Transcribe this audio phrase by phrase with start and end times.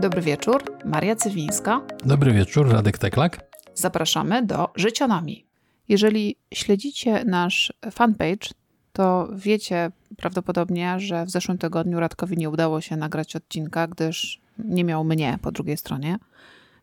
[0.00, 1.80] Dobry wieczór, Maria Cywińska.
[2.04, 3.40] Dobry wieczór, Radek Teklak.
[3.74, 5.46] Zapraszamy do Życionami.
[5.88, 8.48] Jeżeli śledzicie nasz fanpage,
[8.92, 14.84] to wiecie prawdopodobnie, że w zeszłym tygodniu Radkowi nie udało się nagrać odcinka, gdyż nie
[14.84, 16.18] miał mnie po drugiej stronie.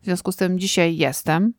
[0.01, 1.53] W związku z tym dzisiaj jestem.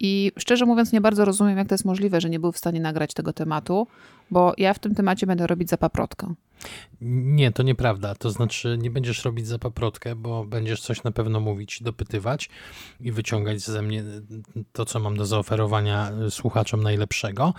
[0.00, 2.80] I szczerze mówiąc, nie bardzo rozumiem, jak to jest możliwe, że nie był w stanie
[2.80, 3.86] nagrać tego tematu,
[4.30, 6.34] bo ja w tym temacie będę robić za paprotkę.
[7.00, 8.14] Nie, to nieprawda.
[8.14, 12.50] To znaczy, nie będziesz robić za paprotkę, bo będziesz coś na pewno mówić, dopytywać
[13.00, 14.04] i wyciągać ze mnie
[14.72, 17.54] to, co mam do zaoferowania słuchaczom najlepszego.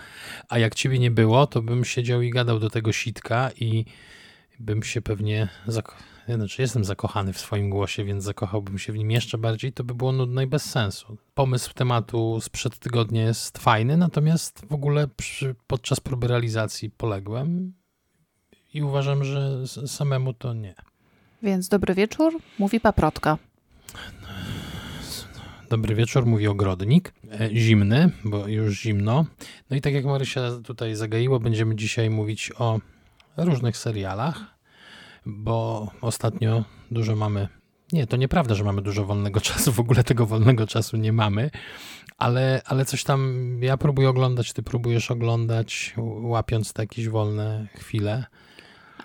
[0.48, 3.84] A jak ciebie nie było, to bym siedział i gadał do tego sitka i
[4.60, 5.48] bym się pewnie.
[5.68, 9.72] Zak- znaczy, jestem zakochany w swoim głosie, więc zakochałbym się w nim jeszcze bardziej.
[9.72, 11.16] To by było nudne i bez sensu.
[11.34, 17.72] Pomysł tematu sprzed tygodnia jest fajny, natomiast w ogóle przy, podczas próby realizacji poległem
[18.74, 20.74] i uważam, że samemu to nie.
[21.42, 23.38] Więc dobry wieczór, mówi paprotka.
[25.70, 27.12] Dobry wieczór, mówi ogrodnik.
[27.30, 29.26] E, zimny, bo już zimno.
[29.70, 32.80] No i tak jak Marysia tutaj zagaiło, będziemy dzisiaj mówić o
[33.36, 34.55] różnych serialach,
[35.26, 37.48] bo ostatnio dużo mamy.
[37.92, 39.72] Nie, to nieprawda, że mamy dużo wolnego czasu.
[39.72, 41.50] W ogóle tego wolnego czasu nie mamy,
[42.18, 48.24] ale, ale coś tam ja próbuję oglądać, ty próbujesz oglądać, łapiąc te jakieś wolne chwile.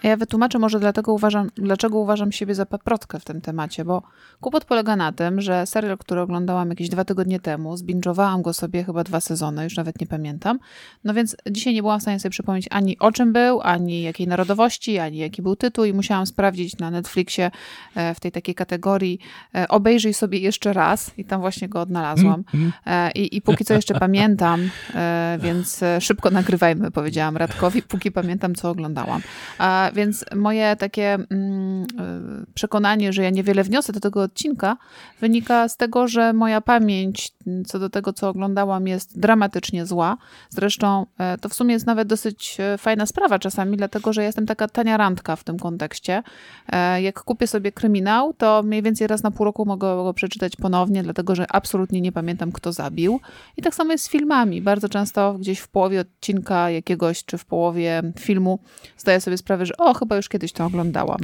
[0.04, 4.04] Ja wytłumaczę może dlatego uważam, dlaczego uważam siebie za paprotkę w tym temacie, bo
[4.40, 8.84] kłopot polega na tym, że serial, który oglądałam jakieś dwa tygodnie temu, zbingowałam go sobie
[8.84, 10.60] chyba dwa sezony, już nawet nie pamiętam,
[11.04, 14.28] no więc dzisiaj nie byłam w stanie sobie przypomnieć ani o czym był, ani jakiej
[14.28, 17.52] narodowości, ani jaki był tytuł i musiałam sprawdzić na Netflixie
[17.96, 19.20] e, w tej takiej kategorii
[19.56, 22.44] e, obejrzyj sobie jeszcze raz i tam właśnie go odnalazłam.
[22.54, 23.12] Mm, mm.
[23.16, 24.70] I, I póki co jeszcze pamiętam,
[25.40, 29.22] więc szybko nagrywajmy, powiedziałam Radkowi, póki pamiętam, co oglądałam
[29.94, 34.78] więc moje takie mm, y, przekonanie, że ja niewiele wniosę do tego odcinka,
[35.22, 37.32] wynika z tego, że moja pamięć
[37.68, 40.18] co do tego, co oglądałam, jest dramatycznie zła.
[40.50, 44.46] Zresztą e, to w sumie jest nawet dosyć e, fajna sprawa czasami, dlatego że jestem
[44.46, 46.24] taka tania randka w tym kontekście.
[46.70, 50.56] E, jak kupię sobie kryminał, to mniej więcej raz na pół roku mogę go przeczytać
[50.56, 53.20] ponownie, dlatego że absolutnie nie pamiętam, kto zabił.
[53.58, 54.62] I tak samo jest z filmami.
[54.62, 58.60] Bardzo często gdzieś w połowie odcinka jakiegoś, czy w połowie filmu
[58.98, 61.20] zdaję sobie sprawę, że o, chyba już kiedyś to oglądałam.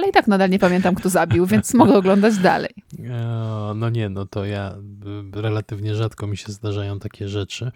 [0.00, 2.74] Ale i tak nadal nie pamiętam, kto zabił, więc mogę oglądać dalej.
[3.74, 4.76] No nie, no to ja
[5.32, 7.72] relatywnie rzadko mi się zdarzają takie rzeczy.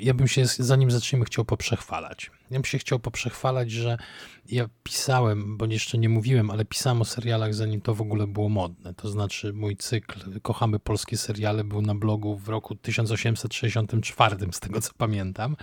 [0.00, 2.30] Ja bym się, zanim zaczniemy, chciał poprzechwalać.
[2.50, 3.98] Ja bym się chciał poprzechwalać, że
[4.46, 8.48] ja pisałem, bo jeszcze nie mówiłem, ale pisałem o serialach, zanim to w ogóle było
[8.48, 8.94] modne.
[8.94, 14.80] To znaczy, mój cykl Kochamy polskie seriale był na blogu w roku 1864, z tego
[14.80, 15.56] co pamiętam.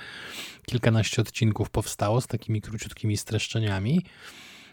[0.66, 4.06] Kilkanaście odcinków powstało z takimi króciutkimi streszczeniami.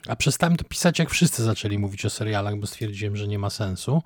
[0.08, 3.50] A przestałem to pisać, jak wszyscy zaczęli mówić o serialach, bo stwierdziłem, że nie ma
[3.50, 4.02] sensu.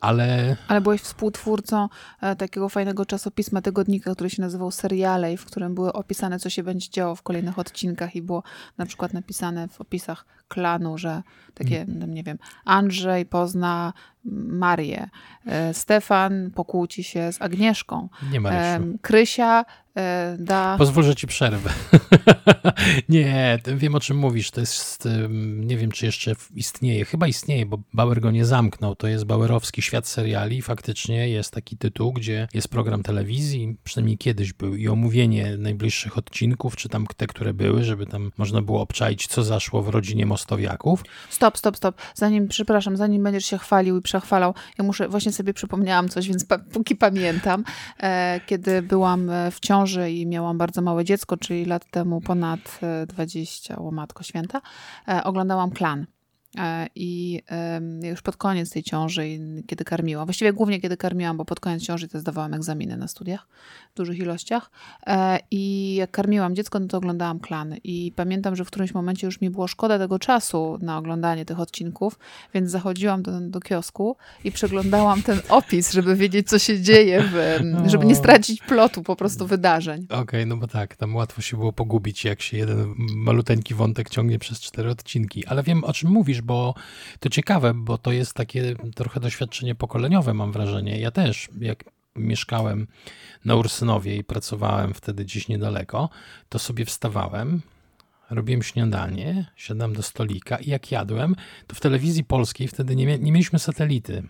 [0.00, 0.56] Ale...
[0.68, 1.88] Ale byłeś współtwórcą
[2.20, 6.62] e, takiego fajnego czasopisma, tygodnika, który się nazywał Seriale, w którym były opisane, co się
[6.62, 8.42] będzie działo w kolejnych odcinkach i było
[8.78, 11.22] na przykład napisane w opisach klanu, że
[11.54, 12.14] takie, mm.
[12.14, 13.92] nie wiem, Andrzej pozna
[14.24, 15.08] Marię,
[15.46, 18.40] e, Stefan pokłóci się z Agnieszką, nie
[19.02, 19.64] Krysia
[19.96, 20.78] e, da...
[20.78, 21.70] Pozwól, że ci przerwę.
[23.08, 25.08] nie, wiem o czym mówisz, to jest,
[25.40, 29.82] nie wiem czy jeszcze istnieje, chyba istnieje, bo Bauer go nie zamknął, to jest Bauerowski
[29.82, 34.76] Świat Seriali, faktycznie jest taki tytuł, gdzie jest program telewizji, przynajmniej kiedyś był.
[34.76, 39.42] I omówienie najbliższych odcinków, czy tam te, które były, żeby tam można było obczaić, co
[39.42, 41.02] zaszło w rodzinie Mostowiaków.
[41.30, 44.54] Stop, stop, stop, zanim, przepraszam, zanim będziesz się chwalił i przechwalał.
[44.78, 47.64] Ja muszę, właśnie sobie przypomniałam coś, więc pa, póki pamiętam,
[48.02, 52.80] e, kiedy byłam e, w ciąży i miałam bardzo małe dziecko, czyli lat temu ponad
[53.06, 54.60] 20, e, łomatko święta,
[55.08, 56.06] e, oglądałam Klan.
[56.58, 57.42] E, I
[58.02, 59.22] już pod koniec tej ciąży,
[59.66, 63.48] kiedy karmiłam, właściwie głównie kiedy karmiłam, bo pod koniec ciąży to zdawałam egzaminy na studiach
[63.92, 64.70] w dużych ilościach.
[65.06, 67.78] E, I jak karmiłam dziecko, no to oglądałam klany.
[67.84, 71.60] I pamiętam, że w którymś momencie już mi było szkoda tego czasu na oglądanie tych
[71.60, 72.18] odcinków,
[72.54, 77.60] więc zachodziłam do, do kiosku i przeglądałam ten opis, żeby wiedzieć, co się dzieje, w,
[77.90, 80.04] żeby nie stracić plotu po prostu wydarzeń.
[80.04, 84.10] Okej, okay, no bo tak, tam łatwo się było pogubić, jak się jeden maluteńki wątek
[84.10, 85.46] ciągnie przez cztery odcinki.
[85.46, 86.74] Ale wiem, o czym mówisz, bo
[87.20, 91.00] to ciekawe, bo to jest takie trochę doświadczenie pokoleniowe, mam wrażenie.
[91.00, 91.84] Ja też, jak
[92.16, 92.86] mieszkałem
[93.44, 96.08] na Ursynowie i pracowałem wtedy gdzieś niedaleko,
[96.48, 97.60] to sobie wstawałem,
[98.30, 101.36] robiłem śniadanie, siadam do stolika i jak jadłem,
[101.66, 104.22] to w telewizji polskiej wtedy nie, nie mieliśmy satelity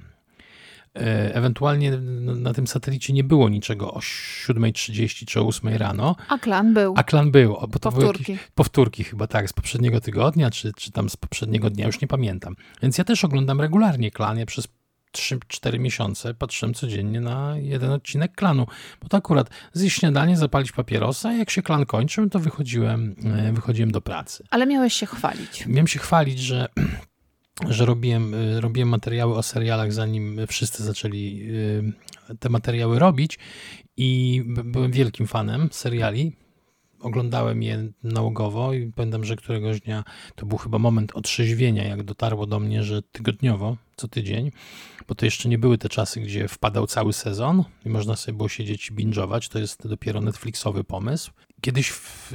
[0.95, 1.91] ewentualnie
[2.21, 6.17] na tym satelicie nie było niczego o 7.30 czy o 8.00 rano.
[6.29, 6.95] A klan był.
[6.97, 7.57] A klan był.
[7.69, 8.25] Bo to powtórki.
[8.25, 12.09] Były powtórki chyba, tak, z poprzedniego tygodnia, czy, czy tam z poprzedniego dnia, już nie
[12.09, 12.57] pamiętam.
[12.83, 14.69] Więc ja też oglądam regularnie klanie przez
[15.13, 18.67] 3-4 miesiące patrzyłem codziennie na jeden odcinek klanu.
[19.03, 23.53] Bo to akurat zjeść śniadanie, zapalić papierosa, a jak się klan kończył, to wychodziłem, e,
[23.53, 24.45] wychodziłem do pracy.
[24.51, 25.67] Ale miałeś się chwalić.
[25.67, 26.69] Miałem się chwalić, że
[27.69, 31.49] że robiłem, e, robiłem materiały o serialach, zanim wszyscy zaczęli
[32.31, 33.39] e, te materiały robić.
[33.97, 36.33] I byłem wielkim fanem seriali.
[37.01, 40.05] Oglądałem je nałogowo i pamiętam, że któregoś dnia
[40.35, 44.51] to był chyba moment otrzeźwienia, jak dotarło do mnie, że tygodniowo, co tydzień,
[45.09, 48.49] bo to jeszcze nie były te czasy, gdzie wpadał cały sezon i można sobie było
[48.49, 51.33] siedzieć i binge'ować, to jest dopiero Netflixowy pomysł.
[51.63, 52.33] Kiedyś w,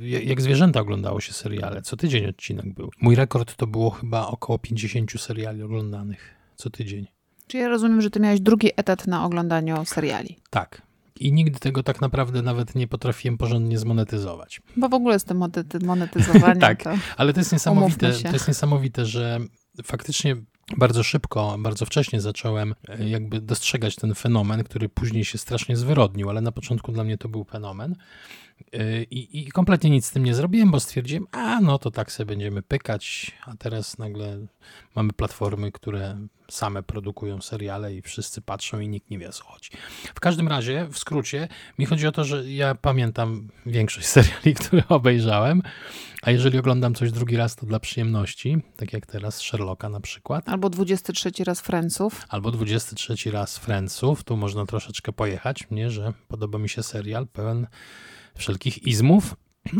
[0.00, 2.90] jak zwierzęta oglądało się seriale, co tydzień odcinek był.
[3.00, 7.06] Mój rekord to było chyba około 50 seriali oglądanych co tydzień.
[7.46, 10.38] Czy ja rozumiem, że ty miałeś drugi etat na oglądaniu seriali?
[10.50, 10.82] Tak.
[11.20, 14.60] I nigdy tego tak naprawdę nawet nie potrafiłem porządnie zmonetyzować.
[14.76, 15.44] Bo w ogóle z tym
[15.82, 16.60] monetyzowaniem.
[16.68, 19.38] tak, to ale to jest niesamowite, to jest niesamowite, że
[19.84, 20.36] faktycznie
[20.76, 26.30] bardzo szybko, bardzo wcześnie zacząłem e, jakby dostrzegać ten fenomen, który później się strasznie zwyrodnił,
[26.30, 27.96] ale na początku dla mnie to był fenomen.
[28.72, 32.12] E, I, I, kompletnie nic z tym nie zrobiłem, bo stwierdziłem, a no to tak
[32.12, 34.38] sobie będziemy pykać, a teraz nagle
[34.94, 36.18] mamy platformy, które
[36.50, 39.70] same produkują seriale i wszyscy patrzą i nikt nie wie o co chodzi.
[40.14, 44.82] W każdym razie, w skrócie, mi chodzi o to, że ja pamiętam większość seriali, które
[44.88, 45.62] obejrzałem,
[46.22, 50.48] a jeżeli oglądam coś drugi raz, to dla przyjemności, tak jak teraz Sherlocka na przykład.
[50.48, 52.26] Albo 23 raz Friendsów.
[52.28, 57.66] Albo 23 raz Friendsów, tu można troszeczkę pojechać, nie, że podoba mi się serial pełen
[58.38, 59.36] wszelkich izmów,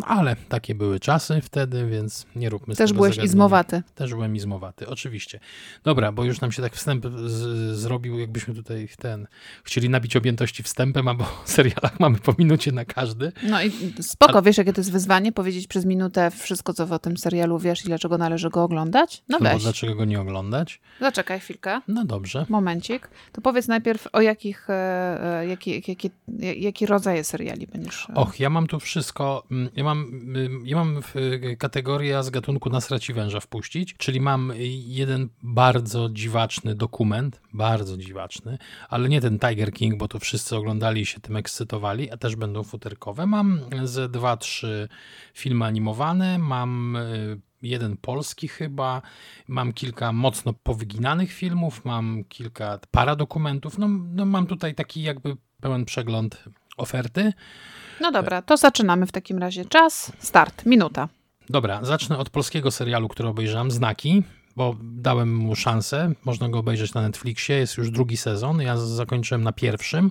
[0.07, 3.83] ale takie były czasy wtedy, więc nie róbmy Też byłeś izmowaty.
[3.95, 5.41] Też byłem izmowaty, oczywiście.
[5.85, 9.27] Dobra, bo już nam się tak wstęp z, zrobił, jakbyśmy tutaj ten
[9.65, 13.33] chcieli nabić objętości wstępem, a bo w serialach mamy po minucie na każdy.
[13.43, 14.43] No i spoko, ale...
[14.43, 15.33] wiesz jakie to jest wyzwanie?
[15.33, 19.23] Powiedzieć przez minutę wszystko, co o tym serialu wiesz i dlaczego należy go oglądać?
[19.29, 19.63] No weź.
[19.63, 20.81] dlaczego go nie oglądać?
[21.01, 21.81] Zaczekaj chwilkę.
[21.89, 22.47] No dobrze.
[22.49, 23.11] Momencik.
[23.33, 26.11] To powiedz najpierw o jakich, e, e jaki, jaki,
[26.57, 28.11] jaki rodzaj seriali będziesz...
[28.11, 30.35] E, Och, ja mam tu wszystko mm, ja mam,
[30.65, 31.03] ja mam
[31.59, 34.53] kategorię z gatunku nasraci węża wpuścić, czyli mam
[34.87, 38.59] jeden bardzo dziwaczny dokument, bardzo dziwaczny,
[38.89, 42.63] ale nie ten Tiger King, bo to wszyscy oglądali się tym ekscytowali, a też będą
[42.63, 43.27] futerkowe.
[43.27, 44.89] Mam ze dwa, trzy
[45.35, 49.03] filmy animowane, mam y, jeden polski chyba,
[49.49, 55.85] mam kilka mocno powyginanych filmów, mam kilka paradokumentów, no, no mam tutaj taki jakby pełen
[55.85, 56.45] przegląd
[56.77, 57.33] oferty.
[58.01, 59.65] No dobra, to zaczynamy w takim razie.
[59.65, 61.09] Czas, start, minuta.
[61.49, 64.23] Dobra, zacznę od polskiego serialu, który obejrzałem, Znaki,
[64.57, 66.13] bo dałem mu szansę.
[66.25, 68.61] Można go obejrzeć na Netflixie, jest już drugi sezon.
[68.61, 70.11] Ja zakończyłem na pierwszym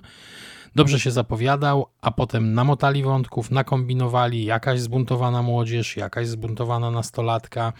[0.74, 7.72] dobrze się zapowiadał, a potem namotali wątków, nakombinowali, jakaś zbuntowana młodzież, jakaś zbuntowana nastolatka,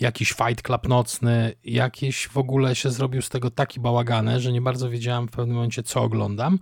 [0.00, 4.60] jakiś fight club nocny, jakieś w ogóle się zrobił z tego taki bałagane, że nie
[4.60, 6.58] bardzo wiedziałem w pewnym momencie, co oglądam,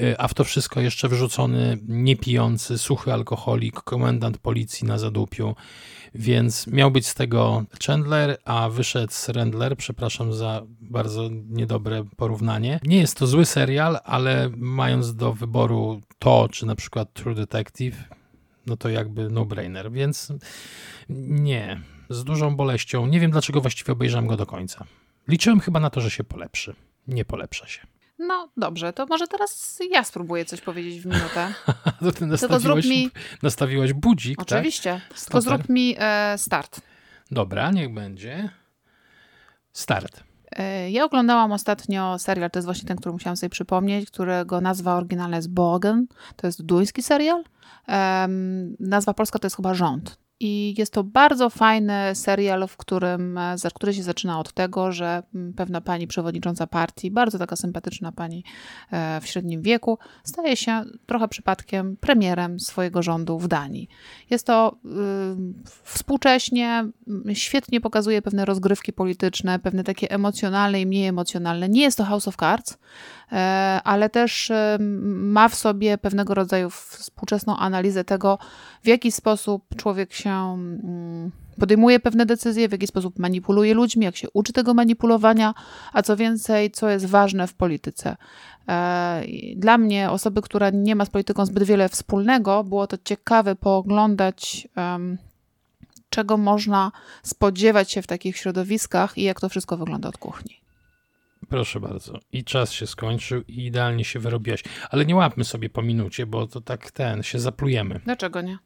[0.00, 5.54] y, a w to wszystko jeszcze wrzucony niepijący, suchy alkoholik, komendant policji na zadupiu,
[6.14, 12.80] więc miał być z tego Chandler, a wyszedł z Rendler, przepraszam za bardzo niedobre porównanie.
[12.84, 17.96] Nie jest to zły serial, ale mając do wyboru to, czy na przykład True Detective,
[18.66, 20.32] no to jakby no-brainer, więc
[21.08, 21.80] nie.
[22.10, 23.06] Z dużą boleścią.
[23.06, 24.84] Nie wiem, dlaczego właściwie obejrzałem go do końca.
[25.28, 26.74] Liczyłem chyba na to, że się polepszy.
[27.08, 27.93] Nie polepsza się.
[28.18, 31.54] No dobrze, to może teraz ja spróbuję coś powiedzieć w minutę.
[32.00, 33.10] to ty nastawiłaś, mi...
[33.42, 34.46] nastawiłaś budzik, tak?
[34.46, 35.00] Oczywiście.
[35.08, 35.20] Tak?
[35.20, 36.80] Tylko zrób mi e, start.
[37.30, 38.50] Dobra, niech będzie.
[39.72, 40.24] Start.
[40.52, 44.94] E, ja oglądałam ostatnio serial, to jest właśnie ten, który musiałam sobie przypomnieć, którego nazwa
[44.94, 46.06] oryginalna jest Bogen.
[46.36, 47.44] To jest duński serial.
[47.88, 50.23] Um, nazwa polska to jest chyba Rząd.
[50.40, 55.22] I jest to bardzo fajny serial, w którym, e, który się zaczyna od tego, że
[55.34, 58.44] mm, pewna pani przewodnicząca partii, bardzo taka sympatyczna pani
[58.90, 63.88] e, w średnim wieku, staje się trochę przypadkiem premierem swojego rządu w Danii.
[64.30, 64.88] Jest to y,
[65.82, 66.84] współcześnie,
[67.32, 71.68] świetnie pokazuje pewne rozgrywki polityczne, pewne takie emocjonalne i mniej emocjonalne.
[71.68, 72.78] Nie jest to House of Cards,
[73.84, 78.38] ale też e, ma w sobie pewnego rodzaju współczesną analizę tego,
[78.82, 84.16] w jaki sposób człowiek się mm, podejmuje pewne decyzje, w jaki sposób manipuluje ludźmi, jak
[84.16, 85.54] się uczy tego manipulowania,
[85.92, 88.16] a co więcej, co jest ważne w polityce.
[88.68, 89.24] E,
[89.56, 94.68] dla mnie, osoby, która nie ma z polityką zbyt wiele wspólnego, było to ciekawe pooglądać,
[96.10, 100.63] czego można spodziewać się w takich środowiskach i jak to wszystko wygląda od kuchni.
[101.54, 102.18] Proszę bardzo.
[102.32, 104.62] I czas się skończył i idealnie się wyrobiłaś.
[104.90, 108.00] Ale nie łapmy sobie po minucie, bo to tak ten, się zaplujemy.
[108.04, 108.58] Dlaczego nie?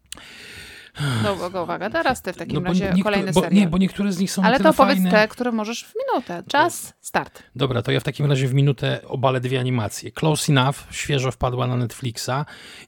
[1.22, 3.62] No uwaga, teraz ty w takim No bo razie kolejny bo, serial.
[3.62, 5.10] Nie, bo niektóre z nich są Ale to powiedz fajne.
[5.10, 6.42] te, które możesz w minutę.
[6.48, 7.42] Czas, start.
[7.56, 10.12] Dobra, to ja w takim razie w minutę obalę dwie animacje.
[10.12, 12.30] Close Enough, świeżo wpadła na Netflixa.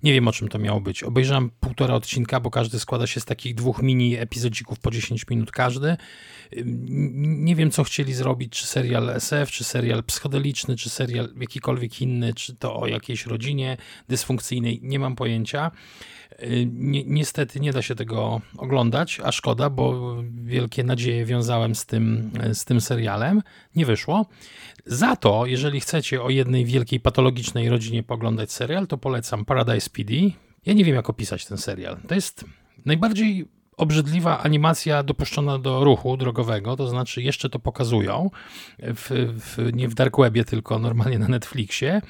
[0.03, 1.03] Nie wiem, o czym to miało być.
[1.03, 5.51] Obejrzałem półtora odcinka, bo każdy składa się z takich dwóch mini epizodzików po 10 minut
[5.51, 5.97] każdy.
[7.23, 12.35] Nie wiem, co chcieli zrobić, czy serial SF, czy serial psychodeliczny, czy serial jakikolwiek inny,
[12.35, 13.77] czy to o jakiejś rodzinie
[14.09, 14.81] dysfunkcyjnej.
[14.83, 15.71] Nie mam pojęcia.
[16.67, 22.31] Ni niestety nie da się tego oglądać, a szkoda, bo wielkie nadzieje wiązałem z tym,
[22.53, 23.43] z tym serialem.
[23.77, 24.27] Nie wyszło.
[24.87, 30.15] Za to, jeżeli chcecie o jednej wielkiej patologicznej rodzinie poglądać serial, to polecam Paradise PD.
[30.67, 31.97] Ja nie wiem, jak opisać ten serial.
[32.09, 32.45] To jest
[32.87, 33.49] najbardziej
[33.81, 38.31] obrzydliwa animacja dopuszczona do ruchu drogowego, to znaczy jeszcze to pokazują,
[38.79, 42.03] w, w, nie w Dark Webie, tylko normalnie na Netflixie.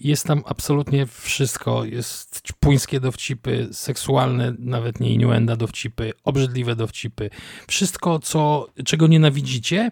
[0.00, 7.30] Jest tam absolutnie wszystko, jest ćpuńskie dowcipy, seksualne, nawet nie innuenda dowcipy, obrzydliwe dowcipy.
[7.68, 9.90] Wszystko, co, czego nienawidzicie,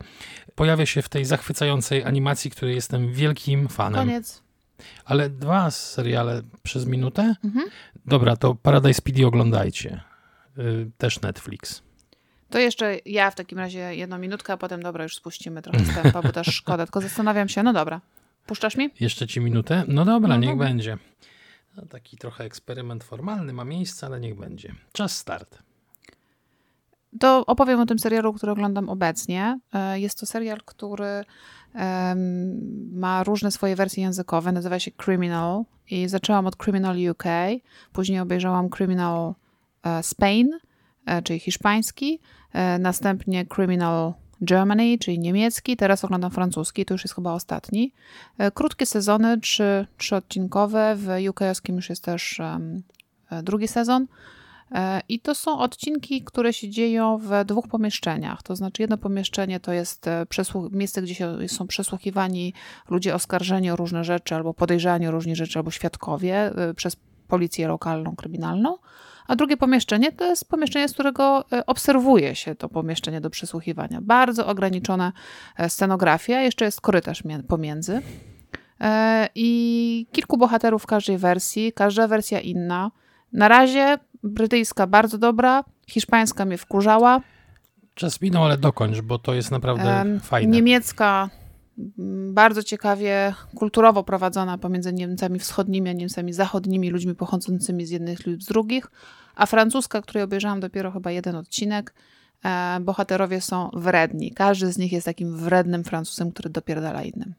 [0.54, 4.00] pojawia się w tej zachwycającej animacji, której jestem wielkim fanem.
[4.00, 4.42] Koniec.
[5.04, 7.34] Ale dwa seriale przez minutę?
[7.44, 7.66] Mhm.
[8.06, 10.00] Dobra, to Paradise PD oglądajcie.
[10.58, 11.82] Y, Też Netflix.
[12.50, 15.94] To jeszcze ja w takim razie jedną minutkę, a potem dobra, już spuścimy trochę z
[16.02, 16.86] tempa, bo też szkoda.
[16.86, 18.00] Tylko zastanawiam się, no dobra.
[18.46, 18.90] Puszczasz mi?
[19.00, 19.84] Jeszcze ci minutę?
[19.88, 20.66] No dobra, No niech dobra.
[20.68, 20.98] będzie.
[21.76, 24.74] No, taki trochę eksperyment formalny ma miejsce, ale niech będzie.
[24.92, 25.58] Czas start.
[27.20, 29.60] To opowiem o tym serialu, który oglądam obecnie.
[29.72, 31.24] E, Jest to serial, który
[32.92, 34.52] ma różne swoje wersje językowe.
[34.52, 37.24] Nazywa się Criminal i zaczęłam od Criminal UK.
[37.92, 39.34] Później obejrzałam Criminal
[40.02, 40.50] Spain,
[41.06, 42.20] e, czyli hiszpański.
[42.52, 45.76] E, Następnie Criminal Germany, czyli niemiecki.
[45.76, 47.92] Teraz oglądam francuski, to już jest chyba ostatni.
[48.38, 50.96] E, Krótkie sezony, trzy, odcinkowe.
[50.96, 52.60] W UK-owskim już jest też e,
[53.42, 54.06] drugi sezon.
[54.72, 58.42] E, I to są odcinki, które się dzieją w dwóch pomieszczeniach.
[58.42, 60.26] To znaczy, jedno pomieszczenie to jest e,
[60.70, 62.54] miejsce, gdzie się, są przesłuchiwani
[62.90, 66.96] ludzie oskarżeni o różne rzeczy, albo podejrzani o różne rzeczy, albo świadkowie e, przez
[67.28, 68.78] policję lokalną, kryminalną.
[69.28, 74.00] A drugie pomieszczenie to jest pomieszczenie, z którego e, obserwuje się to pomieszczenie do przesłuchiwania.
[74.02, 75.12] Bardzo ograniczona
[75.56, 78.02] e, scenografia, jeszcze jest korytarz pomiędzy.
[78.80, 82.90] E, I kilku bohaterów w każdej wersji, każda wersja inna.
[83.32, 87.20] Na razie brytyjska bardzo dobra, hiszpańska mnie wkurzała,
[87.94, 90.52] Czas minął, ale dokończ, bo to jest naprawdę fajne.
[90.52, 91.30] niemiecka
[92.32, 98.42] bardzo ciekawie kulturowo prowadzona pomiędzy Niemcami wschodnimi a Niemcami zachodnimi, ludźmi pochodzącymi z jednych lub
[98.42, 98.86] z drugich,
[99.34, 101.94] a francuska, której obejrzałam dopiero chyba jeden odcinek,
[102.44, 104.30] e, bohaterowie są wredni.
[104.32, 107.34] Każdy z nich jest takim wrednym Francuzem, który dopierdala innym.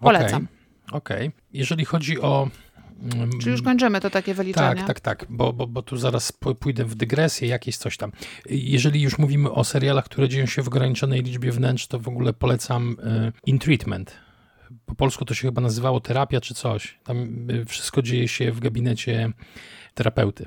[0.00, 0.48] Polecam.
[0.92, 1.18] Okej.
[1.18, 1.32] okej.
[1.52, 2.48] Jeżeli chodzi o.
[3.02, 4.74] mm, Czy już kończymy to takie wyliczenia?
[4.74, 8.12] Tak, tak, tak, bo, bo, bo tu zaraz pójdę w dygresję, jakieś coś tam.
[8.50, 12.32] Jeżeli już mówimy o serialach, które dzieją się w ograniczonej liczbie wnętrz, to w ogóle
[12.32, 14.16] polecam y, In Treatment.
[14.86, 16.98] Po polsku to się chyba nazywało terapia czy coś.
[17.04, 19.32] Tam y, wszystko dzieje się w gabinecie
[19.94, 20.46] terapeuty.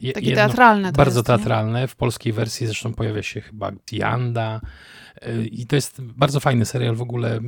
[0.00, 1.36] Je- Takie jedno- teatralne Bardzo jest, nie?
[1.36, 1.88] teatralne.
[1.88, 4.60] W polskiej wersji zresztą pojawia się chyba Janda.
[5.28, 7.40] y, I to jest bardzo fajny serial w ogóle.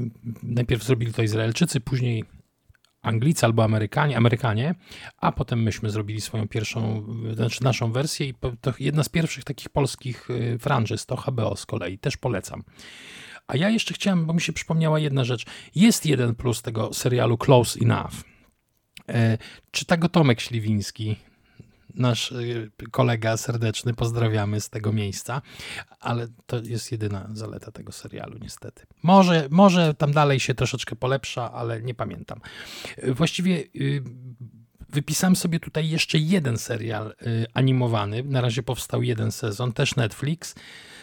[0.43, 2.25] Najpierw zrobili to Izraelczycy, później
[3.03, 4.75] Anglicy albo Amerykanie, Amerykanie,
[5.17, 9.69] a potem myśmy zrobili swoją pierwszą, znaczy naszą wersję i to jedna z pierwszych takich
[9.69, 12.63] polskich y, franczyz to HBO z kolei, też polecam.
[13.47, 15.47] A ja jeszcze chciałem, bo mi się przypomniała jedna rzecz.
[15.75, 18.13] Jest jeden plus tego serialu Close Enough.
[19.09, 19.39] E,
[19.71, 21.17] czyta go Tomek Śliwiński,
[21.95, 25.43] nasz y, kolega serdeczny, pozdrawiamy z tego miejsca,
[26.01, 28.87] ale to jest jedyna zaleta tego serialu, niestety.
[29.03, 32.41] Może, może tam dalej się troszeczkę polepsza, ale nie pamiętam.
[33.05, 34.03] Y, Właściwie y,
[34.89, 37.15] wypisałem sobie tutaj jeszcze jeden serial
[37.55, 38.23] animowany.
[38.25, 40.55] Na razie powstał jeden sezon, też Netflix.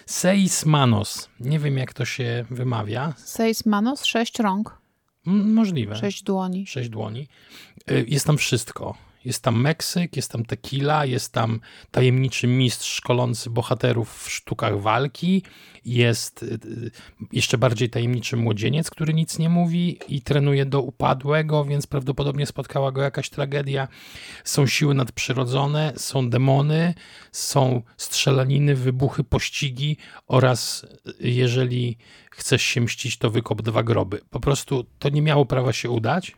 [0.05, 1.29] Seis Manos.
[1.39, 3.13] Nie wiem, jak to się wymawia.
[3.17, 4.77] Seis manos, sześć rąk,
[5.27, 5.95] M- Możliwe.
[5.95, 6.67] sześć dłoni.
[6.67, 7.27] Sześć dłoni.
[8.07, 8.97] Jest tam wszystko.
[9.27, 11.59] Jest tam Meksyk, jest tam tequila, jest tam
[11.91, 15.43] tajemniczy mistrz szkolący bohaterów w sztukach walki,
[15.85, 16.91] jest y, y,
[17.33, 22.91] jeszcze bardziej tajemniczy młodzieniec, który nic nie mówi i trenuje do upadłego, więc prawdopodobnie spotkała
[22.91, 23.87] go jakaś tragedia.
[24.43, 26.93] Są siły nadprzyrodzone, są demony,
[27.31, 31.97] są strzelaniny, wybuchy, pościgi oraz y, jeżeli
[32.31, 34.21] chcesz się mścić, to wykop dwa groby.
[34.29, 36.35] Po prostu to nie miało prawa się udać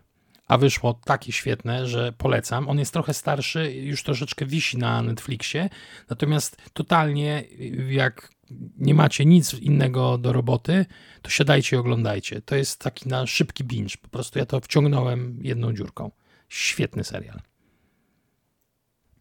[0.49, 2.69] a wyszło takie świetne, że polecam.
[2.69, 5.69] On jest trochę starszy, już troszeczkę wisi na Netflixie,
[6.09, 7.43] natomiast totalnie
[7.89, 8.29] jak
[8.77, 10.85] nie macie nic innego do roboty,
[11.21, 12.41] to siadajcie i oglądajcie.
[12.41, 13.95] To jest taki na szybki binge.
[14.01, 16.11] Po prostu ja to wciągnąłem jedną dziurką.
[16.47, 17.41] Świetny serial.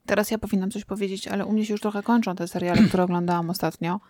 [0.06, 3.04] Teraz ja powinnam coś powiedzieć, ale u mnie się już trochę kończą te seriale, które
[3.04, 4.00] oglądałam ostatnio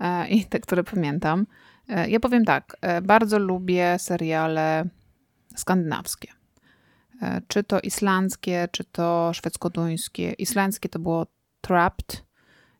[0.00, 1.46] e, i te, które pamiętam.
[1.88, 4.84] E, ja powiem tak, e, bardzo lubię seriale
[5.56, 6.37] skandynawskie.
[7.48, 10.32] Czy to islandzkie, czy to szwedzko-duńskie.
[10.38, 11.26] Islandzkie to było
[11.60, 12.24] Trapped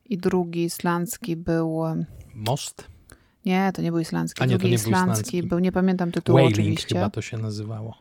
[0.05, 1.81] i drugi islandzki był...
[2.35, 2.89] Most?
[3.45, 4.43] Nie, to nie był islandzki.
[4.43, 5.43] A nie, drugi to nie islandzki był islandzki.
[5.43, 6.95] był, nie pamiętam tytułu Wailing oczywiście.
[6.95, 7.95] chyba to się nazywało.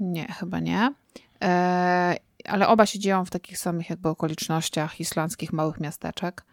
[0.00, 0.94] Nie, chyba nie.
[1.42, 6.44] E, ale oba się dzieją w takich samych jakby okolicznościach islandzkich małych miasteczek.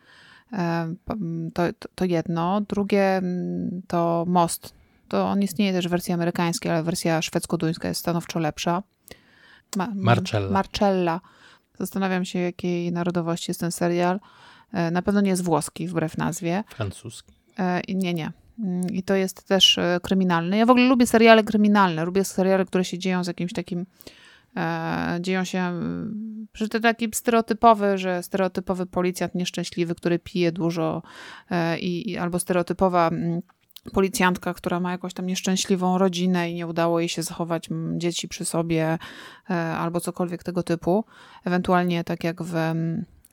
[0.53, 0.93] E,
[1.53, 1.63] to,
[1.95, 2.61] to jedno.
[2.61, 3.21] Drugie
[3.87, 4.73] to Most.
[5.07, 8.83] To on istnieje też w wersji amerykańskiej, ale wersja szwedzko-duńska jest stanowczo lepsza.
[9.75, 10.49] Ma, Marcella.
[10.51, 11.21] Marcella.
[11.79, 14.19] Zastanawiam się, jakiej narodowości jest ten serial.
[14.73, 16.63] E, na pewno nie jest włoski, wbrew nazwie.
[16.75, 17.33] Francuski.
[17.59, 18.31] E, Nie, nie.
[18.59, 20.57] Mm, I to jest też e, kryminalny.
[20.57, 22.05] Ja w ogóle lubię seriale kryminalne.
[22.05, 23.85] Lubię seriale, które się dzieją z jakimś takim.
[25.19, 25.59] Dzieją się.
[25.59, 31.01] mm, Że to taki stereotypowy, że stereotypowy policjant nieszczęśliwy, który pije dużo,
[31.79, 33.09] i, i, albo stereotypowa.
[33.93, 38.45] Policjantka, która ma jakąś tam nieszczęśliwą rodzinę i nie udało jej się zachować dzieci przy
[38.45, 38.97] sobie,
[39.49, 41.05] e, albo cokolwiek tego typu.
[41.45, 42.53] Ewentualnie, tak jak w,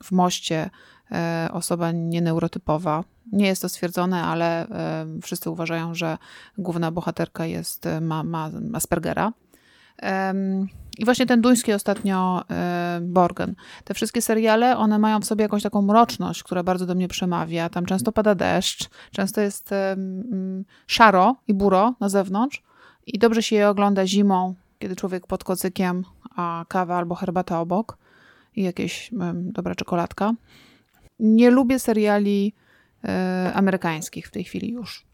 [0.03, 0.69] w moście,
[1.11, 3.03] e, osoba nieneurotypowa.
[3.31, 6.17] Nie jest to stwierdzone, ale e, wszyscy uważają, że
[6.57, 9.33] główna bohaterka jest, ma, ma Aspergera.
[10.97, 13.55] I właśnie ten duński ostatnio e, Borgen.
[13.83, 17.69] Te wszystkie seriale, one mają w sobie jakąś taką mroczność, która bardzo do mnie przemawia.
[17.69, 19.99] Tam często pada deszcz, często jest em,
[20.31, 22.63] mm, szaro i buro na zewnątrz
[23.05, 26.03] i dobrze się je ogląda zimą, kiedy człowiek pod kocykiem,
[26.35, 27.97] a kawa albo herbata obok
[28.55, 30.33] i jakieś em, dobra czekoladka.
[31.19, 32.53] Nie lubię seriali
[33.53, 35.05] amerykańskich w tej chwili już.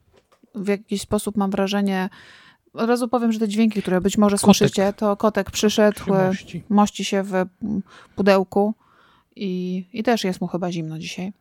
[0.56, 2.10] W jakiś sposób mam wrażenie,
[2.74, 4.46] od razu powiem, że te dźwięki, które być może Kotek.
[4.46, 6.64] słyszycie, to kotek przyszedł, Się e, mości.
[6.70, 7.34] mości się w
[8.16, 8.74] pudełku
[9.36, 11.34] i, i też jest mu chyba zimno dzisiaj.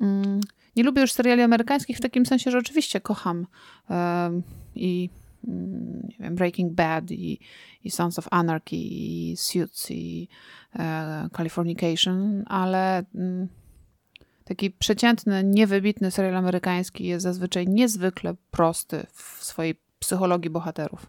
[0.00, 0.40] Mm,
[0.76, 3.46] Nie lubię już seriali amerykańskich w takim sensie, że oczywiście kocham
[3.90, 4.42] em,
[4.74, 5.10] i
[5.48, 7.40] mm, nie wiem, Breaking Bad i,
[7.84, 10.28] i Sons of Anarchy i Suits i
[10.78, 13.48] e, Californication, ale mm,
[14.44, 21.06] taki przeciętny, niewybitny serial amerykański jest zazwyczaj niezwykle prosty w swojej psychologii bohaterów.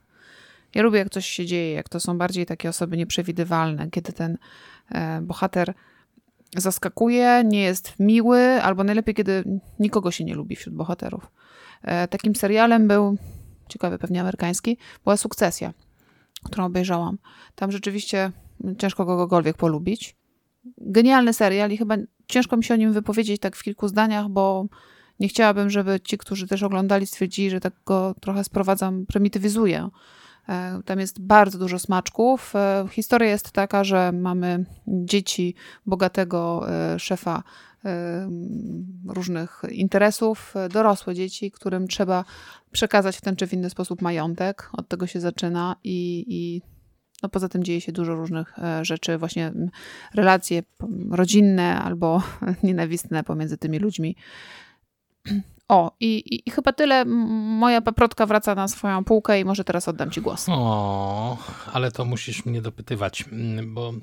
[0.75, 4.37] Ja lubię, jak coś się dzieje, jak to są bardziej takie osoby nieprzewidywalne, kiedy ten
[4.91, 5.73] e, bohater
[6.55, 9.43] zaskakuje, nie jest miły, albo najlepiej, kiedy
[9.79, 11.31] nikogo się nie lubi wśród bohaterów.
[11.81, 13.17] E, takim serialem był,
[13.69, 15.73] ciekawy pewnie amerykański, była Sukcesja,
[16.43, 17.17] którą obejrzałam.
[17.55, 18.31] Tam rzeczywiście
[18.77, 20.15] ciężko kogokolwiek polubić.
[20.77, 21.95] Genialny serial i chyba
[22.27, 24.65] ciężko mi się o nim wypowiedzieć tak w kilku zdaniach, bo
[25.19, 29.89] nie chciałabym, żeby ci, którzy też oglądali, stwierdzili, że tak go trochę sprowadzam, prymitywizuję.
[30.49, 32.55] E, Tam jest bardzo dużo smaczków.
[32.55, 37.43] E, Historia jest taka, że mamy dzieci bogatego e, szefa
[39.07, 42.25] różnych interesów, dorosłe dzieci, którym trzeba
[42.71, 44.69] przekazać w ten czy w inny sposób majątek.
[44.73, 46.61] Od tego się zaczyna i, i
[47.23, 49.69] no poza tym dzieje się dużo różnych rzeczy, właśnie m,
[50.13, 52.21] relacje p- rodzinne albo
[52.63, 54.15] nienawistne pomiędzy tymi ludźmi.
[55.69, 57.05] O, i, i, chyba tyle.
[57.05, 60.45] Moja paprotka wraca na swoją półkę i może teraz oddam ci głos.
[60.49, 61.37] O,
[61.73, 63.93] ale to musisz mnie dopytywać, mm, bo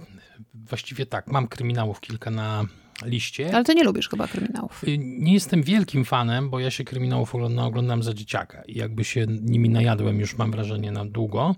[0.55, 2.65] właściwie tak, mam kryminałów kilka na
[3.05, 3.55] liście.
[3.55, 4.85] Ale ty nie lubisz chyba kryminałów.
[4.85, 9.05] Y, Nie jestem wielkim fanem, bo ja się kryminałów oglądam, oglądam za dzieciaka i jakby
[9.05, 11.55] się nimi najadłem już mam wrażenie na długo.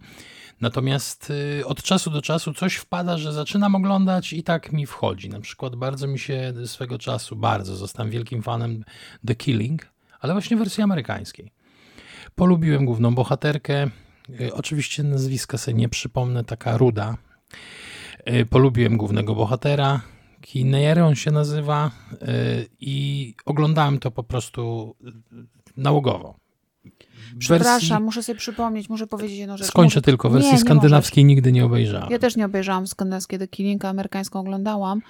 [0.61, 5.29] Natomiast y, od czasu do czasu coś wpada, że zaczynam oglądać i tak mi wchodzi.
[5.29, 8.85] Na przykład bardzo mi się swego czasu, bardzo zostałem wielkim fanem
[9.27, 9.87] The Killing,
[10.21, 11.53] ale właśnie wersji amerykańskiej.
[12.35, 13.90] Polubiłem główną bohaterkę.
[14.40, 17.16] Y, Oczywiście nazwiska sobie nie przypomnę, taka ruda.
[18.31, 20.01] Y, Polubiłem głównego bohatera.
[20.40, 21.90] Kinery on się nazywa
[22.81, 24.95] i oglądałem to po prostu
[25.77, 26.45] nałogowo.
[27.38, 29.66] Przepraszam, muszę sobie przypomnieć, muszę powiedzieć jedną rzecz.
[29.68, 32.11] Skończę Muszę- tylko, Nie, wersji nie skandynawskiej nigdy nie obejrzałem.
[32.11, 35.02] Ja też nie obejrzałam skandynawskie The Killing, amerykańską oglądałam.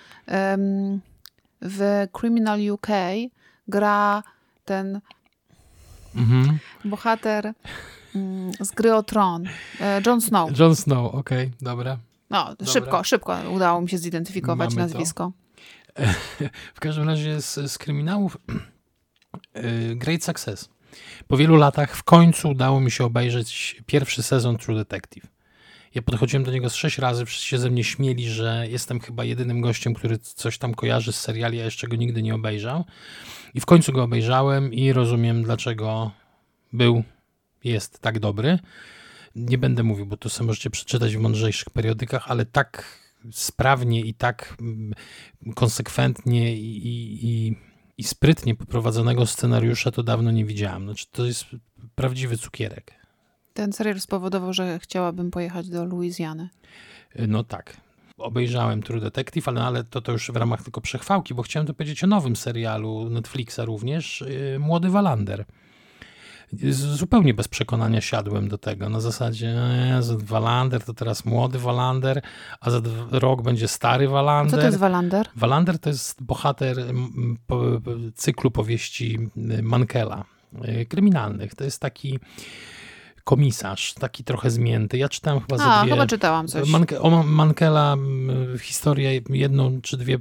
[1.62, 2.86] W Criminal UK
[3.68, 4.22] gra
[4.64, 5.00] ten
[6.16, 6.58] Mhm.
[6.84, 7.52] bohater
[8.14, 9.44] mm, z gry o Tron,
[9.80, 10.58] e, Jon Snow.
[10.58, 11.98] Jon Snow, okej, dobra.
[12.30, 14.94] No, szybko, szybko udało mi się zidentyfikować Mamy to.
[14.94, 15.32] nazwisko.
[16.74, 18.38] W każdym razie z, z kryminałów
[19.56, 20.68] y, Great Success.
[21.28, 25.26] Po wielu latach w końcu udało mi się obejrzeć pierwszy sezon True Detective.
[25.94, 29.24] Ja podchodziłem do niego z sześć razy, wszyscy się ze mnie śmieli, że jestem chyba
[29.24, 32.84] jedynym gościem, który coś tam kojarzy z seriali, a jeszcze go nigdy nie obejrzał.
[33.54, 36.10] I w końcu go obejrzałem i rozumiem, dlaczego
[36.72, 37.02] był,
[37.64, 38.58] jest tak dobry.
[39.36, 43.00] Nie będę mówił, bo to sobie możecie przeczytać w mądrzejszych periodykach, ale tak
[43.32, 44.94] sprawnie i tak mm,
[45.54, 47.56] konsekwentnie i, i, i
[48.02, 50.84] sprytnie poprowadzonego scenariusza to dawno nie widziałem.
[50.84, 51.44] Znaczy, to jest
[51.94, 52.92] prawdziwy cukierek.
[53.54, 56.48] Ten serial spowodował, że chciałabym pojechać do Luizjany.
[57.28, 57.76] No tak.
[58.18, 61.74] Obejrzałem True Detective, ale, ale to, to już w ramach tylko przechwałki, bo chciałem to
[61.74, 65.44] powiedzieć o nowym serialu Netflixa również, yy, Młody Walander
[66.70, 68.88] zupełnie bez przekonania siadłem do tego.
[68.88, 69.54] Na zasadzie,
[69.88, 72.22] Jezu, Walander to teraz młody Walander,
[72.60, 72.80] a za
[73.10, 74.50] rok będzie stary Walander.
[74.50, 75.28] Co to jest Walander?
[75.36, 76.76] Walander to jest bohater
[78.14, 79.18] cyklu powieści
[79.62, 80.24] Mankela,
[80.68, 81.54] y, kryminalnych.
[81.54, 82.18] To jest taki
[83.26, 84.98] komisarz, taki trochę zmięty.
[84.98, 85.92] Ja czytałem chyba A, dwie...
[85.92, 86.68] chyba czytałam coś.
[86.68, 87.96] Manke, o Mankela
[88.60, 90.18] historię, jedną czy dwie,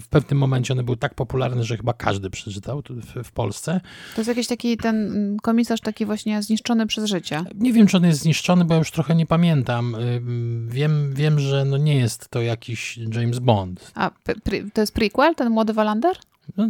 [0.00, 3.80] w pewnym momencie one były tak popularne, że chyba każdy przeczytał w, w Polsce.
[4.14, 7.44] To jest jakiś taki ten komisarz taki właśnie zniszczony przez życie.
[7.54, 9.96] Nie wiem, czy on jest zniszczony, bo ja już trochę nie pamiętam.
[10.68, 13.92] Wiem, wiem że no nie jest to jakiś James Bond.
[13.94, 14.10] A
[14.72, 16.16] to jest prequel, ten młody Wallander?
[16.56, 16.68] No,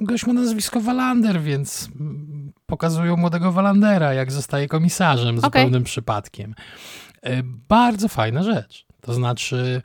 [0.00, 1.88] gość ma nazwisko Wallander, więc
[2.66, 5.40] pokazują młodego Wallandera, jak zostaje komisarzem okay.
[5.40, 6.54] zupełnym przypadkiem.
[7.22, 8.86] E, bardzo fajna rzecz.
[9.00, 9.82] To znaczy,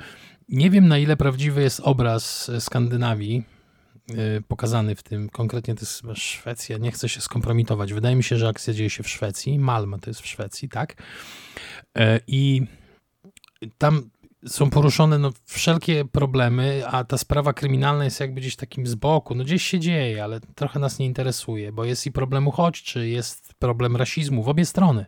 [0.50, 3.44] nie wiem na ile prawdziwy jest obraz Skandynawii,
[4.10, 7.94] e, pokazany w tym, konkretnie to jest Szwecja, nie chcę się skompromitować.
[7.94, 10.96] Wydaje mi się, że akcja dzieje się w Szwecji, Malmö to jest w Szwecji, tak?
[11.98, 12.62] E, I
[13.78, 14.10] tam
[14.48, 19.36] są poruszone no, wszelkie problemy, a ta sprawa kryminalna jest jakby gdzieś takim z boku.
[19.36, 23.54] No gdzieś się dzieje, ale trochę nas nie interesuje, bo jest i problem uchodźczy, jest
[23.54, 25.06] problem rasizmu w obie strony.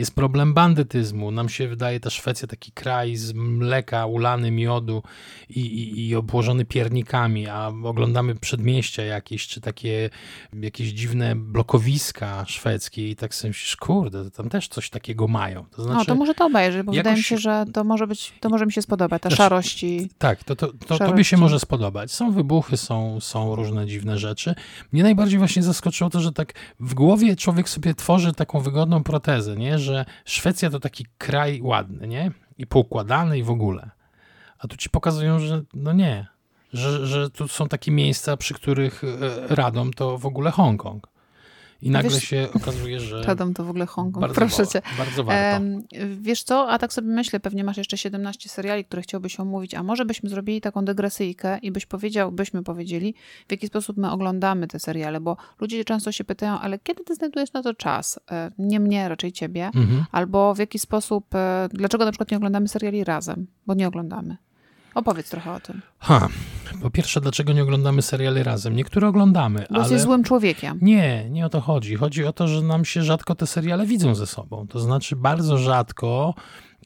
[0.00, 1.30] Jest problem bandytyzmu.
[1.30, 5.02] Nam się wydaje ta Szwecja taki kraj z mleka, ulany miodu
[5.48, 10.10] i, i, i obłożony piernikami, a oglądamy przedmieścia jakieś, czy takie
[10.52, 15.64] jakieś dziwne blokowiska szwedzkie i tak sobie myślisz, kurde, tam też coś takiego mają.
[15.70, 16.98] To znaczy, no, to może to obejrzeć, bo jakoś...
[16.98, 19.82] wydaje mi się, że to może być, to może mi się spodobać, ta też, szarość
[19.84, 20.10] i...
[20.18, 22.12] Tak, to, to, to tobie się może spodobać.
[22.12, 24.54] Są wybuchy, są, są różne dziwne rzeczy.
[24.92, 29.56] Mnie najbardziej właśnie zaskoczyło to, że tak w głowie człowiek sobie tworzy taką wygodną protezę,
[29.56, 29.78] nie?
[29.78, 29.89] że
[30.24, 32.30] Szwecja to taki kraj ładny, nie?
[32.58, 33.90] I poukładany i w ogóle.
[34.58, 36.26] A tu ci pokazują, że no nie,
[36.72, 41.08] że, że tu są takie miejsca, przy których e, radą to w ogóle Hongkong.
[41.82, 43.22] I nagle wiesz, się okazuje, że.
[43.26, 44.32] Radom to w ogóle Hongkong.
[44.32, 44.82] Proszę cię.
[44.98, 45.66] Bardzo warto.
[46.20, 49.82] wiesz co, a tak sobie myślę, pewnie masz jeszcze 17 seriali, które chciałbyś omówić, a
[49.82, 53.14] może byśmy zrobili taką dygresyjkę i byś powiedział, byśmy powiedzieli,
[53.48, 57.14] w jaki sposób my oglądamy te seriale, bo ludzie często się pytają, ale kiedy ty
[57.14, 58.20] znajdujesz na to czas?
[58.30, 59.66] E, nie mnie, raczej ciebie.
[59.66, 60.04] Mhm.
[60.12, 63.46] Albo w jaki sposób, e, dlaczego na przykład nie oglądamy seriali razem?
[63.66, 64.36] Bo nie oglądamy.
[64.94, 65.82] Opowiedz trochę o tym.
[65.98, 66.28] Ha,
[66.82, 68.76] po pierwsze, dlaczego nie oglądamy seriali razem?
[68.76, 69.92] Niektóre oglądamy, Bo ale...
[69.92, 70.78] jest złym człowiekiem.
[70.82, 71.96] Nie, nie o to chodzi.
[71.96, 74.66] Chodzi o to, że nam się rzadko te seriale widzą ze sobą.
[74.68, 76.34] To znaczy bardzo rzadko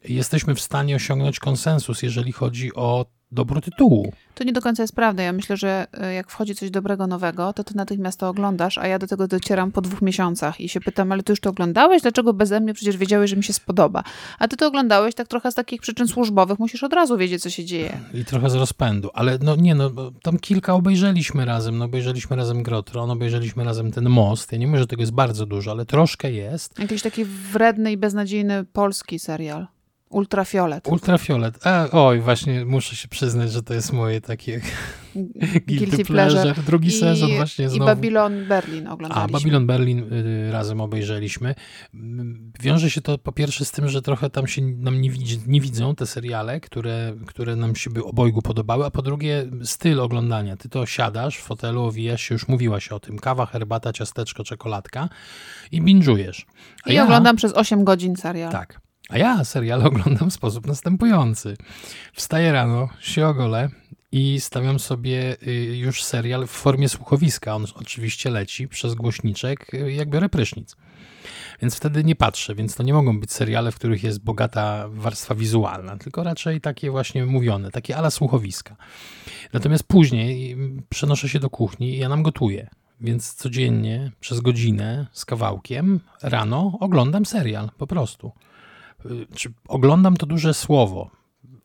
[0.05, 4.13] jesteśmy w stanie osiągnąć konsensus, jeżeli chodzi o dobro tytułu.
[4.35, 5.23] To nie do końca jest prawda.
[5.23, 8.87] Ja myślę, że e, jak wchodzi coś dobrego, nowego, to ty natychmiast to oglądasz, a
[8.87, 12.03] ja do tego docieram po dwóch miesiącach i się pytam, ale ty już to oglądałeś?
[12.03, 12.75] Dlaczego beze mnie?
[12.75, 14.03] Przecież wiedziałeś, że mi się spodoba.
[14.39, 16.59] A ty to oglądałeś tak trochę z takich przyczyn służbowych.
[16.59, 18.01] Musisz od razu wiedzieć, co się dzieje.
[18.15, 19.11] I trochę z rozpędu.
[19.15, 19.91] Ale no nie, no
[20.23, 21.79] tam kilka obejrzeliśmy razem.
[21.79, 24.53] No obejrzeliśmy razem Grotron, obejrzeliśmy razem ten most.
[24.53, 26.79] Ja nie mówię, że tego jest bardzo dużo, ale troszkę jest.
[26.79, 29.67] Jakiś taki wredny i beznadziejny polski serial.
[30.15, 30.89] Ultrafiolet.
[30.89, 31.67] Ultrafiolet.
[31.67, 34.61] A, oj, właśnie muszę się przyznać, że to jest moje takie
[35.69, 36.43] guilty, pleasure.
[36.43, 36.63] pleasure.
[36.67, 37.85] Drugi I, sezon właśnie znowu.
[37.85, 39.37] I Babylon Berlin oglądaliśmy.
[39.37, 41.55] A, Babylon Berlin y, razem obejrzeliśmy.
[42.61, 45.61] Wiąże się to po pierwsze z tym, że trochę tam się nam nie, widzi, nie
[45.61, 50.57] widzą te seriale, które, które nam się by obojgu podobały, a po drugie styl oglądania.
[50.57, 55.09] Ty to siadasz w fotelu, owijasz się, już mówiłaś o tym, kawa, herbata, ciasteczko, czekoladka
[55.73, 56.43] i binge'ujesz.
[56.87, 58.53] I ja, oglądam przez 8 godzin serial.
[58.53, 58.84] Tak.
[59.09, 61.57] A ja serial oglądam w sposób następujący.
[62.13, 63.69] Wstaję rano, się ogolę
[64.13, 67.55] i stawiam sobie y, już serial w formie słuchowiska.
[67.55, 70.77] On oczywiście leci przez głośniczek, y, jak biorę prysznic.
[71.63, 75.35] Więc wtedy nie patrzę, więc to nie mogą być seriale, w których jest bogata warstwa
[75.35, 78.77] wizualna, tylko raczej takie właśnie mówione, takie ala słuchowiska.
[79.53, 82.71] Natomiast później y, przenoszę się do kuchni i ja nam gotuję.
[83.01, 88.33] Więc codziennie przez godzinę z kawałkiem rano oglądam serial po prostu.
[89.11, 91.11] Y, czy oglądam to duże słowo.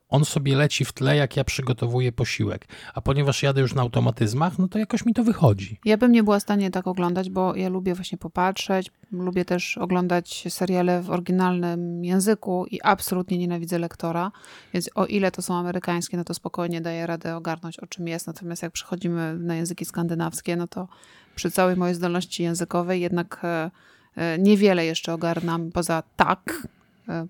[0.08, 2.68] on sobie leci w tle, jak ja przygotowuję posiłek.
[2.94, 5.78] A ponieważ jadę już na automatyzmach, no to jakoś mi to wychodzi.
[5.84, 9.78] Ja bym nie była w stanie tak oglądać, bo ja lubię właśnie popatrzeć, lubię też
[9.78, 14.32] oglądać seriale w oryginalnym języku i absolutnie nienawidzę lektora,
[14.74, 18.26] więc o ile to są amerykańskie, no to spokojnie daję radę ogarnąć, o czym jest.
[18.26, 20.88] Natomiast jak przechodzimy na języki skandynawskie, no to
[21.34, 23.70] przy całej mojej zdolności językowej jednak e,
[24.16, 26.66] e, niewiele jeszcze ogarnam poza tak,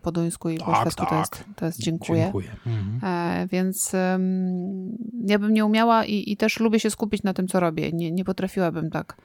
[0.03, 1.11] po duńsku i tak, po szwedzku tak.
[1.11, 2.23] to, jest, to jest dziękuję.
[2.23, 2.57] dziękuję.
[2.67, 3.01] Mhm.
[3.03, 7.49] E, więc um, ja bym nie umiała i, i, też lubię się skupić na tym,
[7.49, 7.93] co robię.
[7.93, 9.17] Nie, nie potrafiłabym tak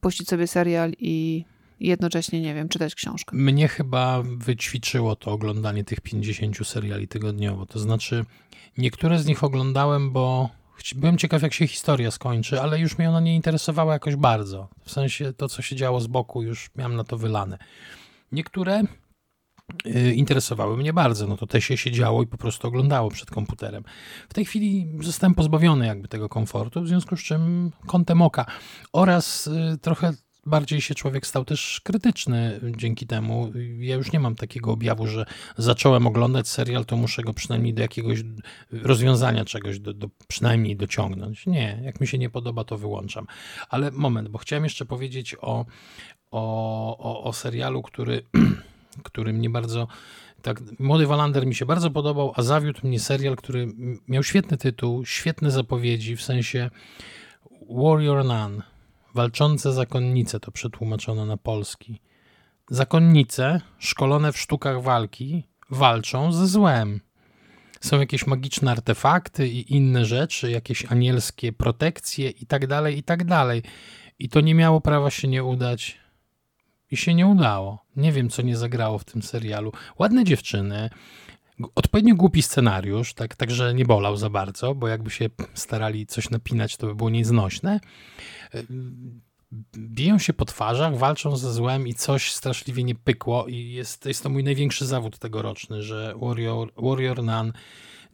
[0.00, 1.44] puścić sobie serial i
[1.80, 3.36] jednocześnie, nie wiem, czytać książkę.
[3.36, 7.66] Mnie chyba wyćwiczyło to oglądanie tych 50 seriali tygodniowo.
[7.66, 8.24] To znaczy,
[8.78, 10.50] niektóre z nich oglądałem, bo
[10.96, 14.68] byłem ciekaw, jak się historia skończy, ale już mnie ona nie interesowała jakoś bardzo.
[14.84, 17.58] W sensie to, co się działo z boku, już miałem na to wylane.
[18.32, 18.82] Niektóre
[20.14, 21.26] interesowały mnie bardzo.
[21.26, 23.84] No to też się siedziało i po prostu oglądało przed komputerem.
[24.28, 28.46] W tej chwili zostałem pozbawiony jakby tego komfortu, w związku z czym kątem oka
[28.92, 30.12] oraz y, trochę
[30.46, 33.52] bardziej się człowiek stał też krytyczny dzięki temu.
[33.78, 35.24] Ja już nie mam takiego objawu, że
[35.56, 38.18] zacząłem oglądać serial, to muszę go przynajmniej do jakiegoś
[38.72, 41.46] rozwiązania czegoś do, do, przynajmniej dociągnąć.
[41.46, 43.26] Nie, jak mi się nie podoba, to wyłączam.
[43.68, 45.66] Ale moment, bo chciałem jeszcze powiedzieć o,
[46.30, 48.22] o, o, o serialu, który
[49.04, 49.88] który mnie bardzo.
[50.42, 53.68] Tak, Młody Wallander mi się bardzo podobał, a zawiódł mnie serial, który
[54.08, 56.70] miał świetny tytuł, świetne zapowiedzi, w sensie
[57.70, 58.62] Warrior Nun,
[59.14, 62.00] walczące zakonnice, to przetłumaczono na polski.
[62.70, 67.00] Zakonnice, szkolone w sztukach walki, walczą ze złem.
[67.80, 73.24] Są jakieś magiczne artefakty i inne rzeczy, jakieś anielskie protekcje i tak dalej, i tak
[73.24, 73.62] dalej.
[74.18, 75.98] I to nie miało prawa się nie udać
[76.90, 77.84] i się nie udało.
[77.96, 79.72] Nie wiem, co nie zagrało w tym serialu.
[79.98, 80.90] Ładne dziewczyny,
[81.74, 86.76] odpowiednio głupi scenariusz, tak, także nie bolał za bardzo, bo jakby się starali coś napinać,
[86.76, 87.80] to by było nieznośne.
[89.76, 94.22] Biją się po twarzach, walczą ze złem i coś straszliwie nie pykło i jest, jest
[94.22, 97.52] to mój największy zawód tegoroczny, że Warrior, Warrior Nun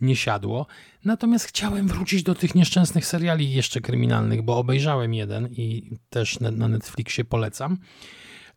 [0.01, 0.67] nie siadło.
[1.05, 6.69] Natomiast chciałem wrócić do tych nieszczęsnych seriali jeszcze kryminalnych, bo obejrzałem jeden i też na
[6.69, 7.79] Netflixie polecam.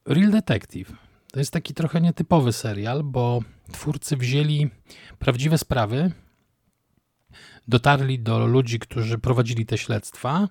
[0.07, 0.93] Real Detective.
[1.31, 3.41] To jest taki trochę nietypowy serial, bo
[3.71, 4.69] twórcy wzięli
[5.19, 6.11] prawdziwe sprawy,
[7.67, 10.49] dotarli do ludzi, którzy prowadzili te śledztwa,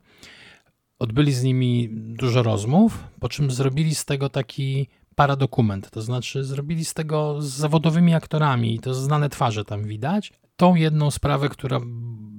[0.99, 6.85] odbyli z nimi dużo rozmów, po czym zrobili z tego taki paradokument, to znaczy zrobili
[6.85, 10.33] z tego z zawodowymi aktorami i to znane twarze tam widać.
[10.57, 11.81] Tą jedną sprawę, która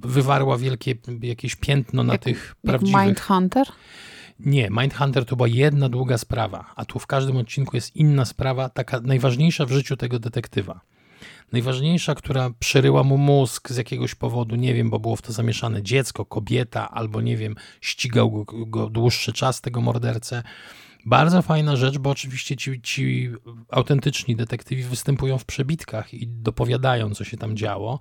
[0.00, 3.02] wywarła wielkie jakieś piętno na jak, tych jak prawdziwych...
[3.02, 3.66] Mindhunter?
[4.38, 8.68] Nie, Mindhunter to była jedna długa sprawa, a tu w każdym odcinku jest inna sprawa,
[8.68, 10.80] taka najważniejsza w życiu tego detektywa.
[11.52, 15.82] Najważniejsza, która przeryła mu mózg z jakiegoś powodu, nie wiem, bo było w to zamieszane
[15.82, 20.42] dziecko, kobieta, albo nie wiem, ścigał go, go dłuższy czas tego mordercę.
[21.06, 23.30] Bardzo fajna rzecz, bo oczywiście ci, ci
[23.70, 27.98] autentyczni detektywi występują w przebitkach i dopowiadają, co się tam działo.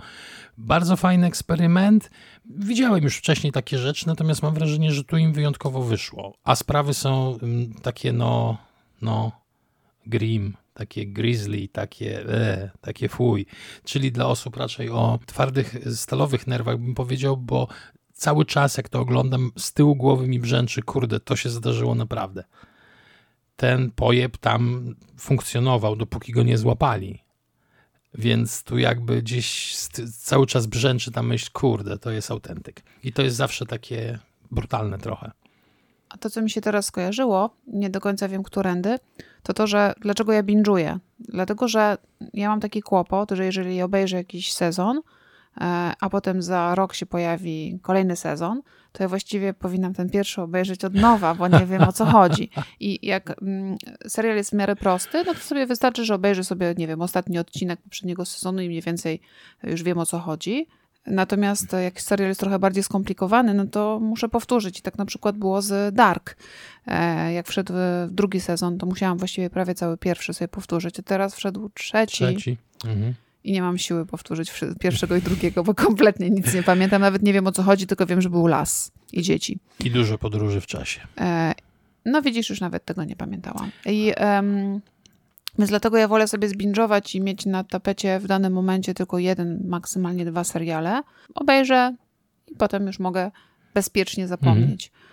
[0.58, 2.10] Bardzo fajny eksperyment.
[2.46, 6.34] Widziałem już wcześniej takie rzeczy, natomiast mam wrażenie, że tu im wyjątkowo wyszło.
[6.44, 8.58] A sprawy są mm, takie, no,
[9.02, 9.32] no,
[10.06, 13.46] grim, takie grizzly, takie, e, takie fuj.
[13.84, 17.68] Czyli dla osób raczej o twardych, stalowych nerwach bym powiedział, bo
[18.14, 22.44] cały czas jak to oglądam, z tyłu głowy mi brzęczy, kurde, to się zdarzyło naprawdę
[23.58, 27.24] ten pojeb tam funkcjonował, dopóki go nie złapali.
[28.13, 29.76] Więc tu jakby gdzieś
[30.17, 32.84] cały czas brzęczy ta myśl, kurde, to jest autentyk.
[33.04, 34.20] I to jest zawsze takie
[34.52, 35.32] brutalne trochę.
[36.10, 38.98] A to, co mi się teraz skojarzyło, nie do końca wiem, którędy,
[39.43, 40.98] to to, że dlaczego ja binge'uję.
[41.20, 41.98] Dlatego, że
[42.34, 45.02] ja mam taki kłopot, że jeżeli obejrzę jakiś sezon,
[46.00, 50.86] a potem za rok się pojawi kolejny sezon, to ja właściwie powinnam ten pierwszy obejrzeć
[50.86, 52.50] od nowa, bo nie wiem o co chodzi.
[52.80, 56.74] I jak mm, serial jest w miarę prosty, no to sobie wystarczy, że obejrzę sobie,
[56.78, 59.22] nie wiem, ostatni odcinek poprzedniego sezonu i mniej więcej
[59.63, 60.67] już wiem o co chodzi.
[61.08, 64.80] Natomiast jak serial jest trochę bardziej skomplikowany, no to muszę powtórzyć.
[64.80, 66.38] I tak na przykład było z Dark.
[66.88, 67.74] E, jak wszedł
[68.10, 71.00] drugi sezon, to musiałam właściwie prawie cały pierwszy sobie powtórzyć.
[71.00, 72.26] A teraz wszedł trzeci.
[72.26, 72.58] Trzeci.
[72.86, 73.13] Mhm
[73.48, 77.02] i nie mam siły powtórzyć pierwszego i drugiego, bo kompletnie nic nie pamiętam.
[77.02, 79.60] Nawet nie wiem o co chodzi, tylko wiem, że był las i dzieci.
[79.80, 81.02] I dużo podróży w czasie.
[81.18, 81.54] E,
[82.06, 83.72] no widzisz, już nawet tego nie pamiętałam.
[83.86, 84.82] I, um,
[85.60, 89.68] więc dlatego ja wolę sobie zbingować i mieć na tapecie w danym momencie tylko jeden,
[89.68, 91.02] maksymalnie dwa seriale.
[91.36, 91.96] Obejrzę
[92.48, 93.32] i potem już mogę
[93.74, 94.88] bezpiecznie zapomnieć.
[94.88, 95.08] Mhm.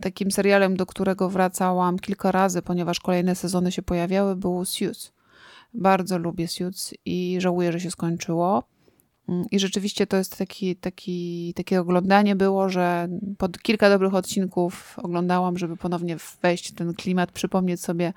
[0.00, 5.13] Takim serialem, do którego wracałam kilka razy, ponieważ kolejne sezony się pojawiały, był Suits.
[5.74, 8.62] Bardzo lubię Suits i żałuję, że się skończyło.
[9.28, 13.08] Mm, I rzeczywiście to jest taki, taki, takie oglądanie było, że
[13.38, 18.12] pod kilka dobrych odcinków oglądałam, żeby ponownie wejść w ten klimat, przypomnieć sobie,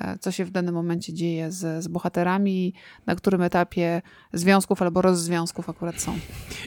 [0.00, 2.74] e, co się w danym momencie dzieje z, z bohaterami,
[3.06, 6.18] na którym etapie związków albo rozzwiązków akurat są.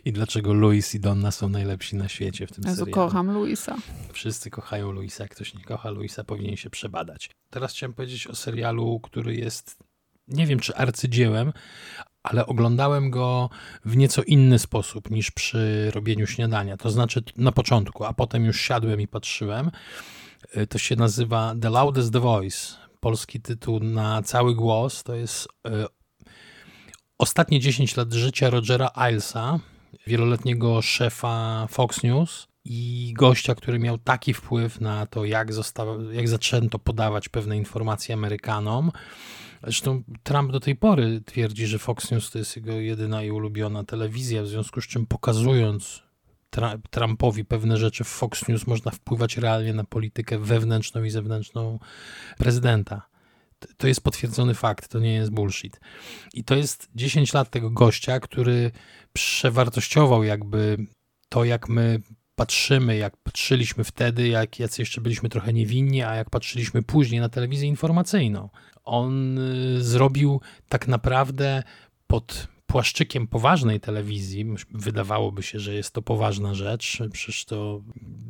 [0.05, 2.93] I dlaczego Louis i Donna są najlepsi na świecie w tym Jezu, serialu.
[2.93, 3.75] kocham Luisa.
[4.13, 5.27] Wszyscy kochają Luisa.
[5.27, 7.29] Ktoś nie kocha Luisa, powinien się przebadać.
[7.49, 9.83] Teraz chciałem powiedzieć o serialu, który jest,
[10.27, 11.53] nie wiem czy arcydziełem,
[12.23, 13.49] ale oglądałem go
[13.85, 16.77] w nieco inny sposób niż przy robieniu śniadania.
[16.77, 19.71] To znaczy na początku, a potem już siadłem i patrzyłem.
[20.57, 22.75] Y, To się nazywa The Loudest Voice.
[22.99, 25.03] Polski tytuł na cały głos.
[25.03, 25.71] To jest y,
[27.17, 29.59] ostatnie 10 lat życia Rogera Ilesa,
[30.07, 36.27] wieloletniego szefa Fox News i gościa, który miał taki wpływ na to, jak, zostało, jak
[36.29, 38.91] zaczęto podawać pewne informacje Amerykanom.
[39.63, 43.83] Zresztą Trump do tej pory twierdzi, że Fox News to jest jego jedyna i ulubiona
[43.83, 46.03] telewizja, w związku z czym pokazując
[46.91, 51.79] Trumpowi pewne rzeczy w Fox News można wpływać realnie na politykę wewnętrzną i zewnętrzną
[52.37, 53.01] prezydenta.
[53.77, 55.79] To jest potwierdzony fakt, to nie jest bullshit.
[56.33, 58.71] I to jest 10 lat tego gościa, który
[59.13, 60.77] przewartościował jakby
[61.29, 61.99] to, jak my
[62.35, 67.29] patrzymy, jak patrzyliśmy wtedy, jak jacy jeszcze byliśmy trochę niewinni, a jak patrzyliśmy później na
[67.29, 68.49] telewizję informacyjną.
[68.83, 71.63] On y, zrobił tak naprawdę
[72.07, 77.81] pod płaszczykiem poważnej telewizji, wydawałoby się, że jest to poważna rzecz, przecież to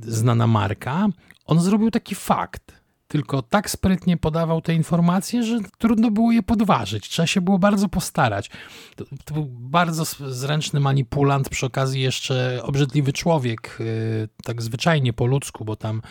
[0.02, 1.08] znana marka,
[1.46, 2.83] on zrobił taki fakt.
[3.14, 7.10] Tylko tak sprytnie podawał te informacje, że trudno było je podważyć.
[7.10, 8.50] Trzeba się było bardzo postarać.
[8.96, 15.26] To, to był bardzo zręczny manipulant, przy okazji jeszcze obrzydliwy człowiek, yy, tak zwyczajnie po
[15.26, 16.02] ludzku, bo tam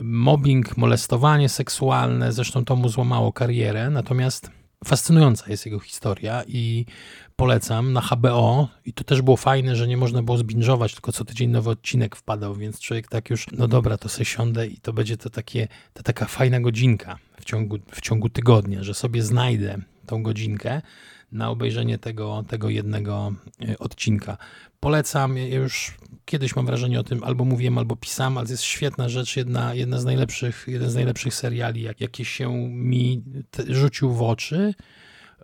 [0.00, 4.50] mobbing, molestowanie seksualne, zresztą to mu złamało karierę, natomiast
[4.84, 6.86] fascynująca jest jego historia i
[7.36, 11.24] polecam na HBO i to też było fajne, że nie można było zbinżować, tylko co
[11.24, 14.92] tydzień nowy odcinek wpadał, więc człowiek tak już, no dobra, to sobie siądę i to
[14.92, 19.78] będzie to takie, to taka fajna godzinka w ciągu, w ciągu tygodnia, że sobie znajdę
[20.06, 20.82] tą godzinkę
[21.36, 23.32] na obejrzenie tego, tego jednego
[23.68, 24.36] e, odcinka.
[24.80, 25.94] Polecam, ja już
[26.24, 29.74] kiedyś mam wrażenie o tym, albo mówiłem, albo pisałem, ale to jest świetna rzecz, jedna,
[29.74, 34.74] jedna z najlepszych, jeden z najlepszych seriali, jak, jakie się mi te, rzucił w oczy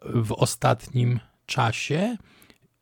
[0.04, 2.16] w ostatnim czasie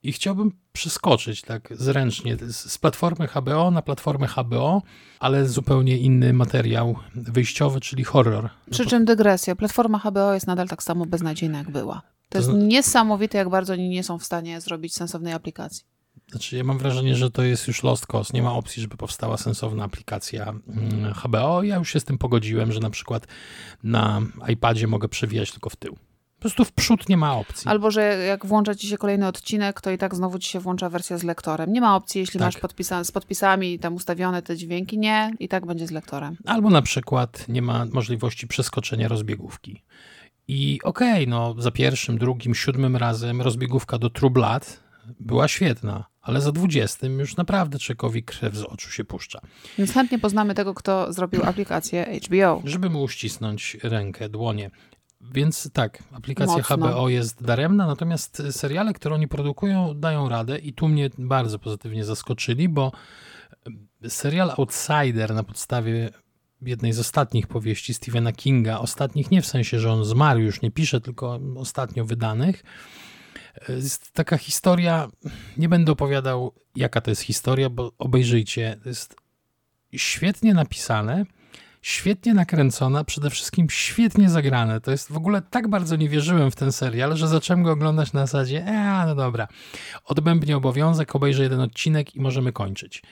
[0.02, 4.82] i chciałbym przeskoczyć tak zręcznie z, z platformy HBO na platformę HBO,
[5.20, 8.50] ale zupełnie inny materiał wyjściowy, czyli horror.
[8.70, 9.56] Przy czym dygresja.
[9.56, 12.02] Platforma HBO jest nadal tak samo beznadziejna, jak była.
[12.30, 15.84] To jest zna- niesamowite, jak bardzo oni nie są w stanie zrobić sensownej aplikacji.
[16.30, 18.30] Znaczy, ja mam wrażenie, że to jest już lost cause.
[18.34, 21.62] Nie ma opcji, żeby powstała sensowna aplikacja mm, HBO.
[21.62, 23.26] Ja już się z tym pogodziłem, że na przykład
[23.82, 25.92] na iPadzie mogę przewijać tylko w tył.
[26.36, 27.68] Po prostu w przód nie ma opcji.
[27.70, 30.88] Albo, że jak włącza ci się kolejny odcinek, to i tak znowu ci się włącza
[30.88, 31.72] wersja z lektorem.
[31.72, 32.46] Nie ma opcji, jeśli Tak.
[32.46, 34.98] masz podpisa- z podpisami tam ustawione te dźwięki.
[34.98, 36.36] Nie, i tak będzie z lektorem.
[36.46, 39.82] Albo na przykład nie ma możliwości przeskoczenia rozbiegówki.
[40.50, 44.80] I okej, no za pierwszym, drugim, siódmym razem rozbiegówka do True Blood
[45.20, 49.40] była świetna, ale za dwudziestym już naprawdę człowiekowi krew z oczu się puszcza.
[49.78, 52.62] Więc chętnie poznamy tego, kto zrobił aplikację HBO.
[52.64, 54.70] Żeby mu uścisnąć rękę, dłonie.
[55.20, 56.76] Więc tak, aplikacja Mocno.
[56.76, 62.04] HBO jest daremna, natomiast seriale, które oni produkują, dają radę i tu mnie bardzo pozytywnie
[62.04, 62.92] zaskoczyli, bo
[64.08, 66.10] serial Outsider na podstawie
[66.62, 70.70] jednej z ostatnich powieści Stephena Kinga, ostatnich nie w sensie, że on zmarł, już nie
[70.70, 72.62] pisze, tylko ostatnio wydanych,
[73.68, 75.08] jest taka historia,
[75.56, 79.16] nie będę opowiadał jaka to jest historia, bo obejrzyjcie, to jest
[79.92, 81.24] świetnie napisane,
[81.82, 84.80] świetnie nakręcona, przede wszystkim świetnie zagrane.
[84.80, 88.12] To jest w ogóle tak bardzo nie wierzyłem w ten serial, że zacząłem go oglądać
[88.12, 89.48] na zasadzie, e, no dobra,
[90.04, 93.02] odbębnię obowiązek, obejrzę jeden odcinek i możemy kończyć.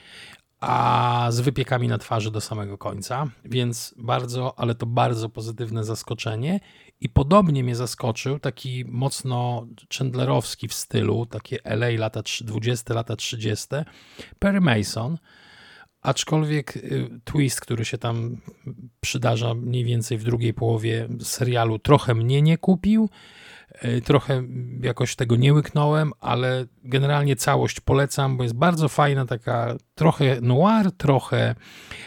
[0.59, 6.59] A z wypiekami na twarzy do samego końca, więc bardzo, ale to bardzo pozytywne zaskoczenie.
[7.01, 9.67] I podobnie mnie zaskoczył taki mocno
[9.97, 13.67] Chandlerowski w stylu, takie LA lata 20, lata 30,
[14.39, 15.17] Perry Mason,
[16.01, 18.37] Aczkolwiek y, twist, który się tam
[19.01, 23.09] przydarza mniej więcej w drugiej połowie serialu, trochę mnie nie kupił.
[23.83, 24.43] Y, Trochę
[24.81, 30.91] jakoś tego nie łyknąłem, ale generalnie całość polecam, bo jest bardzo fajna, taka trochę noir,
[30.91, 31.55] trochę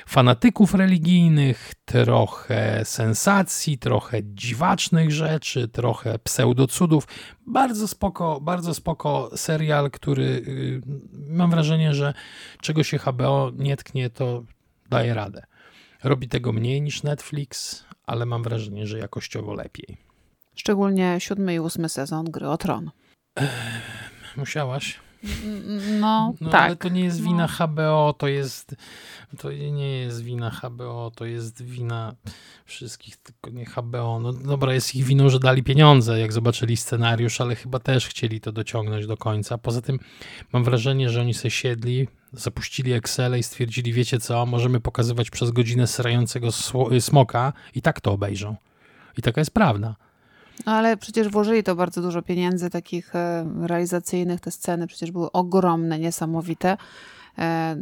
[0.06, 7.08] fanatyków religijnych, trochę sensacji, trochę dziwacznych rzeczy, trochę pseudocudów.
[7.46, 10.80] Bardzo spoko, bardzo spoko serial, który y,
[11.12, 12.14] mam wrażenie, że
[12.60, 14.44] czego się HBO nie tknie, to
[14.90, 15.42] daje radę.
[16.04, 20.11] Robi tego mniej niż Netflix, ale mam wrażenie, że jakościowo lepiej.
[20.54, 22.90] Szczególnie siódmy i ósmy sezon Gry o Tron.
[24.36, 25.00] Musiałaś?
[26.00, 26.60] No, no tak.
[26.62, 27.24] ale to nie jest No.
[27.24, 28.74] wina HBO, to jest
[29.38, 32.14] to nie jest wina HBO, to jest wina
[32.64, 34.20] wszystkich, tylko nie HBO.
[34.20, 38.40] No dobra, jest ich winą, że dali pieniądze, jak zobaczyli scenariusz, ale chyba też chcieli
[38.40, 39.58] to dociągnąć do końca.
[39.58, 39.98] Poza tym
[40.52, 45.50] mam wrażenie, że oni se siedli, zapuścili Excel i stwierdzili, wiecie co, możemy pokazywać przez
[45.50, 48.56] godzinę srającego sło- smoka i tak to obejrzą.
[49.18, 49.96] I taka jest prawda.
[50.66, 54.40] No ale przecież włożyli to bardzo dużo pieniędzy takich e, realizacyjnych.
[54.40, 56.76] Te sceny przecież były ogromne, niesamowite.
[57.38, 57.76] E,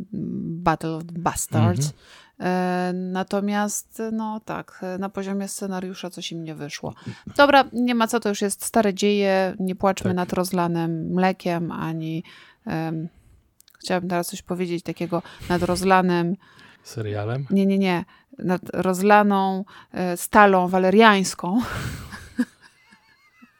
[0.62, 1.92] Battle of the Bastards.
[2.40, 6.94] E, Natomiast, no tak, na poziomie scenariusza coś im nie wyszło.
[7.36, 9.54] Dobra, nie ma co, to już jest stare dzieje.
[9.58, 10.16] Nie płaczmy Tak.
[10.16, 12.24] nad rozlanym mlekiem, ani
[12.66, 13.08] em,
[13.78, 16.36] chciałabym teraz coś powiedzieć takiego nad rozlanym
[16.82, 17.46] Serialem.
[17.50, 18.04] nie, nie, nie.
[18.38, 19.64] Nad rozlaną
[20.16, 21.60] stalą waleriańską.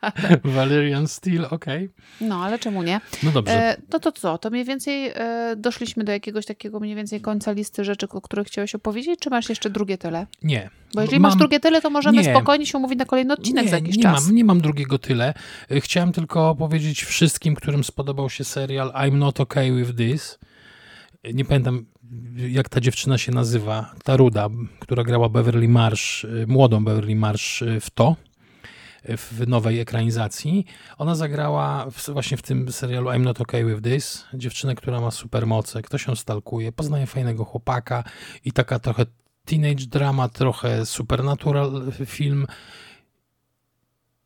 [0.45, 1.91] Valerian Steel, okej.
[2.21, 3.01] No, ale czemu nie?
[3.23, 3.53] No dobrze.
[3.53, 4.39] E, no to co?
[4.39, 8.47] To mniej więcej e, doszliśmy do jakiegoś takiego mniej więcej końca listy rzeczy, o których
[8.47, 10.27] chciałeś opowiedzieć, czy masz jeszcze drugie tyle?
[10.43, 10.71] nie.
[10.95, 12.25] Bo jeżeli Mam- masz drugie tyle, to możemy Nie.
[12.31, 14.27] spokojnie się umówić na kolejny odcinek nie, za jakiś nie czas.
[14.27, 15.35] Mam, nie mam drugiego tyle.
[15.73, 20.39] Y, Chciałem tylko powiedzieć wszystkim, którym spodobał się serial I'm Not Okay With This.
[21.27, 21.87] Y, Nie pamiętam,
[22.37, 23.95] jak ta dziewczyna się nazywa.
[24.05, 24.49] Ta ruda,
[24.81, 28.17] która grała Beverly Marsh, y, młodą Beverly Marsh w to,
[29.05, 30.67] w nowej ekranizacji.
[30.99, 34.25] Ona zagrała w, właśnie w tym serialu I'm Not Okay With This.
[34.35, 35.83] Dziewczynę, która ma supermoce.
[35.83, 38.05] Ktoś ją stalkuje, poznaje fajnego chłopaka
[38.45, 39.07] i taka trochę
[39.45, 42.47] teenage drama, trochę supernatural film.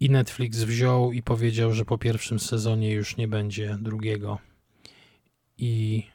[0.00, 4.38] I Netflix wziął i powiedział, że po pierwszym sezonie już nie będzie drugiego.
[5.58, 6.06] I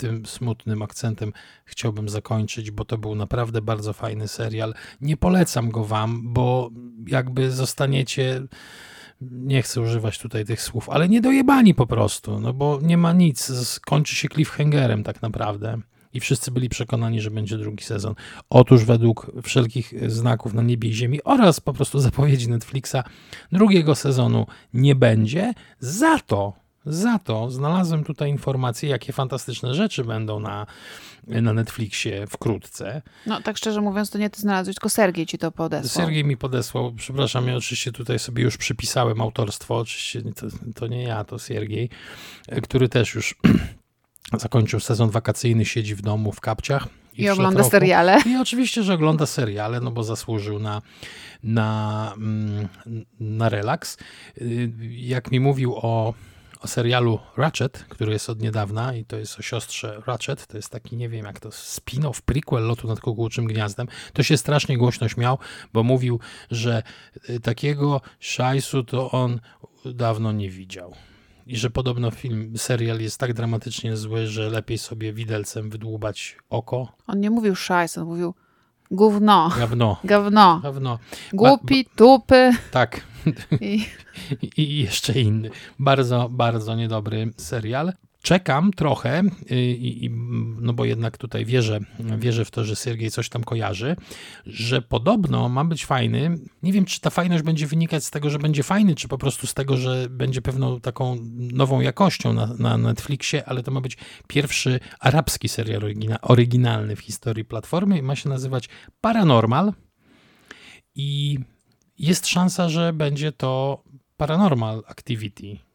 [0.00, 1.32] tym smutnym akcentem
[1.64, 4.74] chciałbym zakończyć, bo to był naprawdę bardzo fajny serial.
[5.00, 6.70] Nie polecam go wam, bo
[7.06, 8.42] jakby zostaniecie.
[9.20, 13.66] Nie chcę używać tutaj tych słów, ale niedojebani po prostu, no bo nie ma nic.
[13.68, 15.80] Skończy się cliffhangerem tak naprawdę.
[16.12, 18.14] I wszyscy byli przekonani, że będzie drugi sezon.
[18.50, 22.96] Otóż według wszelkich znaków na niebie i ziemi oraz po prostu zapowiedzi Netflixa
[23.52, 25.52] drugiego sezonu nie będzie.
[25.80, 26.52] Za to,
[26.86, 30.66] za to znalazłem tutaj informacje, jakie fantastyczne rzeczy będą na,
[31.26, 33.02] na Netflixie wkrótce.
[33.26, 36.06] No tak szczerze mówiąc, to nie ty znalazłeś, tylko Sergiej ci to podesłał.
[36.06, 41.02] Sergiej mi podesłał, przepraszam, ja oczywiście tutaj sobie już przypisałem autorstwo, oczywiście to, to nie
[41.02, 41.90] ja, to Siergiej,
[42.62, 43.34] który też już
[44.38, 46.88] zakończył sezon wakacyjny, siedzi w domu w kapciach.
[47.16, 48.18] I w ogląda seriale.
[48.26, 50.82] I oczywiście, że ogląda seriale, no bo zasłużył na,
[51.42, 52.68] na, mm,
[53.20, 53.98] na relaks.
[54.38, 56.14] Y, Jak mi mówił o,
[56.60, 60.70] o serialu Ratchet, który jest od niedawna i to jest o siostrze Ratchet, to jest
[60.70, 65.08] taki, nie wiem jak to, spin-off, prequel lotu nad kukułczym gniazdem, to się strasznie głośno
[65.08, 65.38] śmiał,
[65.72, 66.82] bo mówił, że
[67.30, 69.40] y, takiego szajsu to on
[69.84, 70.94] dawno nie widział.
[71.46, 76.92] I że podobno film, serial jest tak dramatycznie zły, że lepiej sobie widelcem wydłubać oko.
[77.06, 78.34] On nie mówił szajs, on mówił
[78.90, 79.96] gówno, Gawno.
[80.04, 80.98] gawno, Gawno.
[81.32, 83.00] głupi, tupy Tak.
[83.60, 83.86] I-
[84.56, 85.50] I jeszcze inny.
[85.78, 87.92] Bardzo, bardzo niedobry serial.
[88.22, 90.10] Czekam trochę, y, i,
[90.60, 91.80] no bo jednak tutaj wierzę,
[92.18, 93.96] wierzę w to, że Siergiej coś tam kojarzy,
[94.46, 96.38] że podobno ma być fajny.
[96.62, 99.46] Nie wiem, czy ta fajność będzie wynikać z tego, że będzie fajny, czy po prostu
[99.46, 103.96] z tego, że będzie pewną taką nową jakością na, na Netflixie, ale to ma być
[104.28, 108.68] pierwszy arabski serial orygina, oryginalny w historii platformy i ma się nazywać
[109.00, 109.72] Paranormal.
[110.94, 111.38] I
[111.98, 113.82] jest szansa, że będzie to
[114.16, 115.69] Paranormal Activity,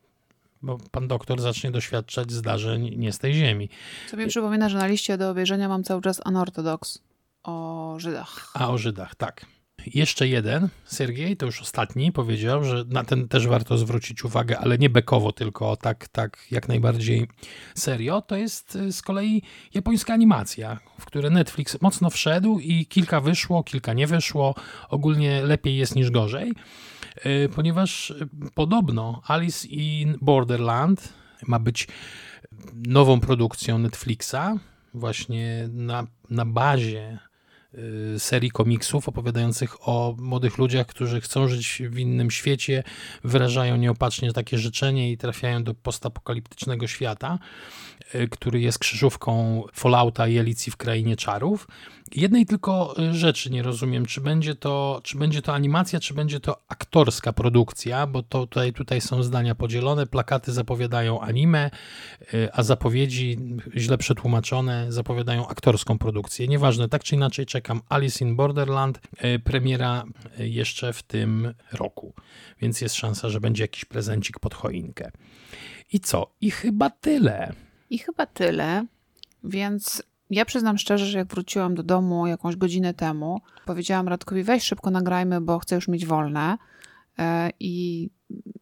[0.61, 3.69] bo pan doktor zacznie doświadczać zdarzeń nie z tej ziemi.
[4.11, 6.99] co mi przypomina, że na liście do obejrzenia mam cały czas Unorthodox
[7.43, 8.51] o Żydach.
[8.53, 9.45] A o Żydach, tak.
[9.93, 14.77] Jeszcze jeden, Sergiej, to już ostatni, powiedział, że na ten też warto zwrócić uwagę, ale
[14.77, 17.27] nie bekowo, tylko tak, tak jak najbardziej
[17.75, 18.21] serio.
[18.21, 19.41] To jest y, z kolei
[19.73, 24.55] japońska animacja, w które Netflix mocno wszedł i kilka wyszło, kilka nie wyszło.
[24.89, 26.53] Ogólnie lepiej jest niż gorzej,
[27.55, 31.13] ponieważ y, podobno Alice in Borderland
[31.47, 31.88] ma być
[32.74, 34.59] nową produkcją Netflixa,
[34.93, 37.20] właśnie na, na bazie
[38.16, 42.84] y, serii komiksów opowiadających o młodych ludziach, którzy chcą żyć w innym świecie,
[43.24, 47.39] wyrażają nieopatrznie takie życzenie i trafiają do postapokaliptycznego świata,
[48.32, 51.68] który jest krzyżówką Fallouta i Alicji w Krainie Czarów.
[52.11, 56.39] Jednej tylko y, rzeczy nie rozumiem, czy będzie to, czy będzie to animacja, czy będzie
[56.39, 60.07] to aktorska produkcja, bo to tutaj, tutaj są zdania podzielone.
[60.07, 61.71] Plakaty zapowiadają anime,
[62.33, 63.37] y, a zapowiedzi
[63.75, 66.47] źle przetłumaczone zapowiadają aktorską produkcję.
[66.47, 70.03] Nieważne, tak czy inaczej czekam Alice in Borderland, y, premiera
[70.37, 72.13] jeszcze w tym roku,
[72.61, 75.11] więc jest szansa, że będzie jakiś prezencik pod choinkę.
[75.93, 76.31] I co?
[76.41, 77.53] I chyba tyle.
[77.89, 78.85] I chyba tyle,
[79.43, 84.63] więc ja przyznam szczerze, że jak wróciłam do domu jakąś godzinę temu, powiedziałam Radkowi, weź
[84.63, 86.57] szybko nagrajmy, bo chcę już mieć wolne.
[87.19, 88.09] E, I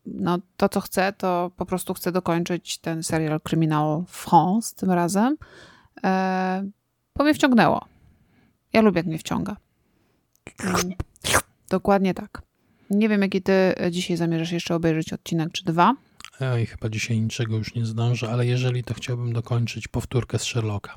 [0.06, 5.38] no, to, co chcę, to po prostu chcę dokończyć ten serial Criminal France tym razem,
[6.04, 6.70] e,
[7.16, 7.86] bo mnie wciągnęło.
[8.74, 9.56] Ja lubię, jak mnie wciąga.
[11.70, 12.42] Dokładnie tak.
[12.90, 15.94] Nie wiem, jaki ty dzisiaj zamierzasz jeszcze obejrzeć odcinek czy dwa.
[16.54, 20.96] Oj, chyba dzisiaj niczego już nie zdążę, ale jeżeli to chciałbym dokończyć powtórkę z Sherlocka.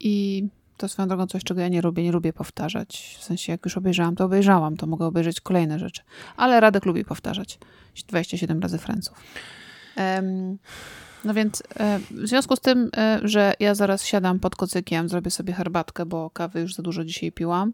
[0.00, 0.44] I
[0.76, 3.16] to swoją drogą coś, czego ja nie lubię, nie lubię powtarzać.
[3.20, 6.02] W sensie, jak już obejrzałam, to obejrzałam, to mogę obejrzeć kolejne rzeczy.
[6.36, 7.58] Ale Radek lubi powtarzać.
[8.08, 9.20] 27 razy Franców.
[9.96, 10.58] Um,
[11.24, 15.30] no więc e, w związku z tym, e, że ja zaraz siadam pod kocykiem, zrobię
[15.30, 17.72] sobie herbatkę, bo kawy już za dużo dzisiaj piłam,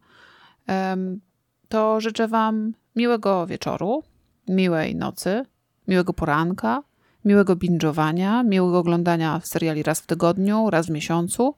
[1.69, 4.03] to życzę Wam miłego wieczoru,
[4.49, 5.45] miłej nocy,
[5.89, 6.83] miłego poranka,
[7.25, 11.55] miłego binge'owania, miłego oglądania seriali raz w tygodniu, raz w miesiącu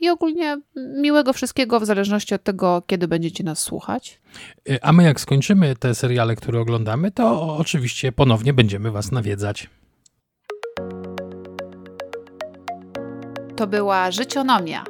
[0.00, 4.20] i ogólnie miłego wszystkiego w zależności od tego, kiedy będziecie nas słuchać.
[4.70, 9.70] E, a my jak skończymy te seriale, które oglądamy, to oczywiście ponownie będziemy was nawiedzać.
[13.56, 14.84] To była Życionomia.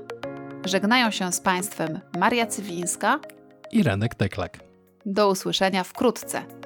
[0.64, 3.20] Żegnają się z Państwem Maria Cywińska
[3.72, 4.58] i Renek Teklak.
[5.06, 6.63] Do usłyszenia wkrótce.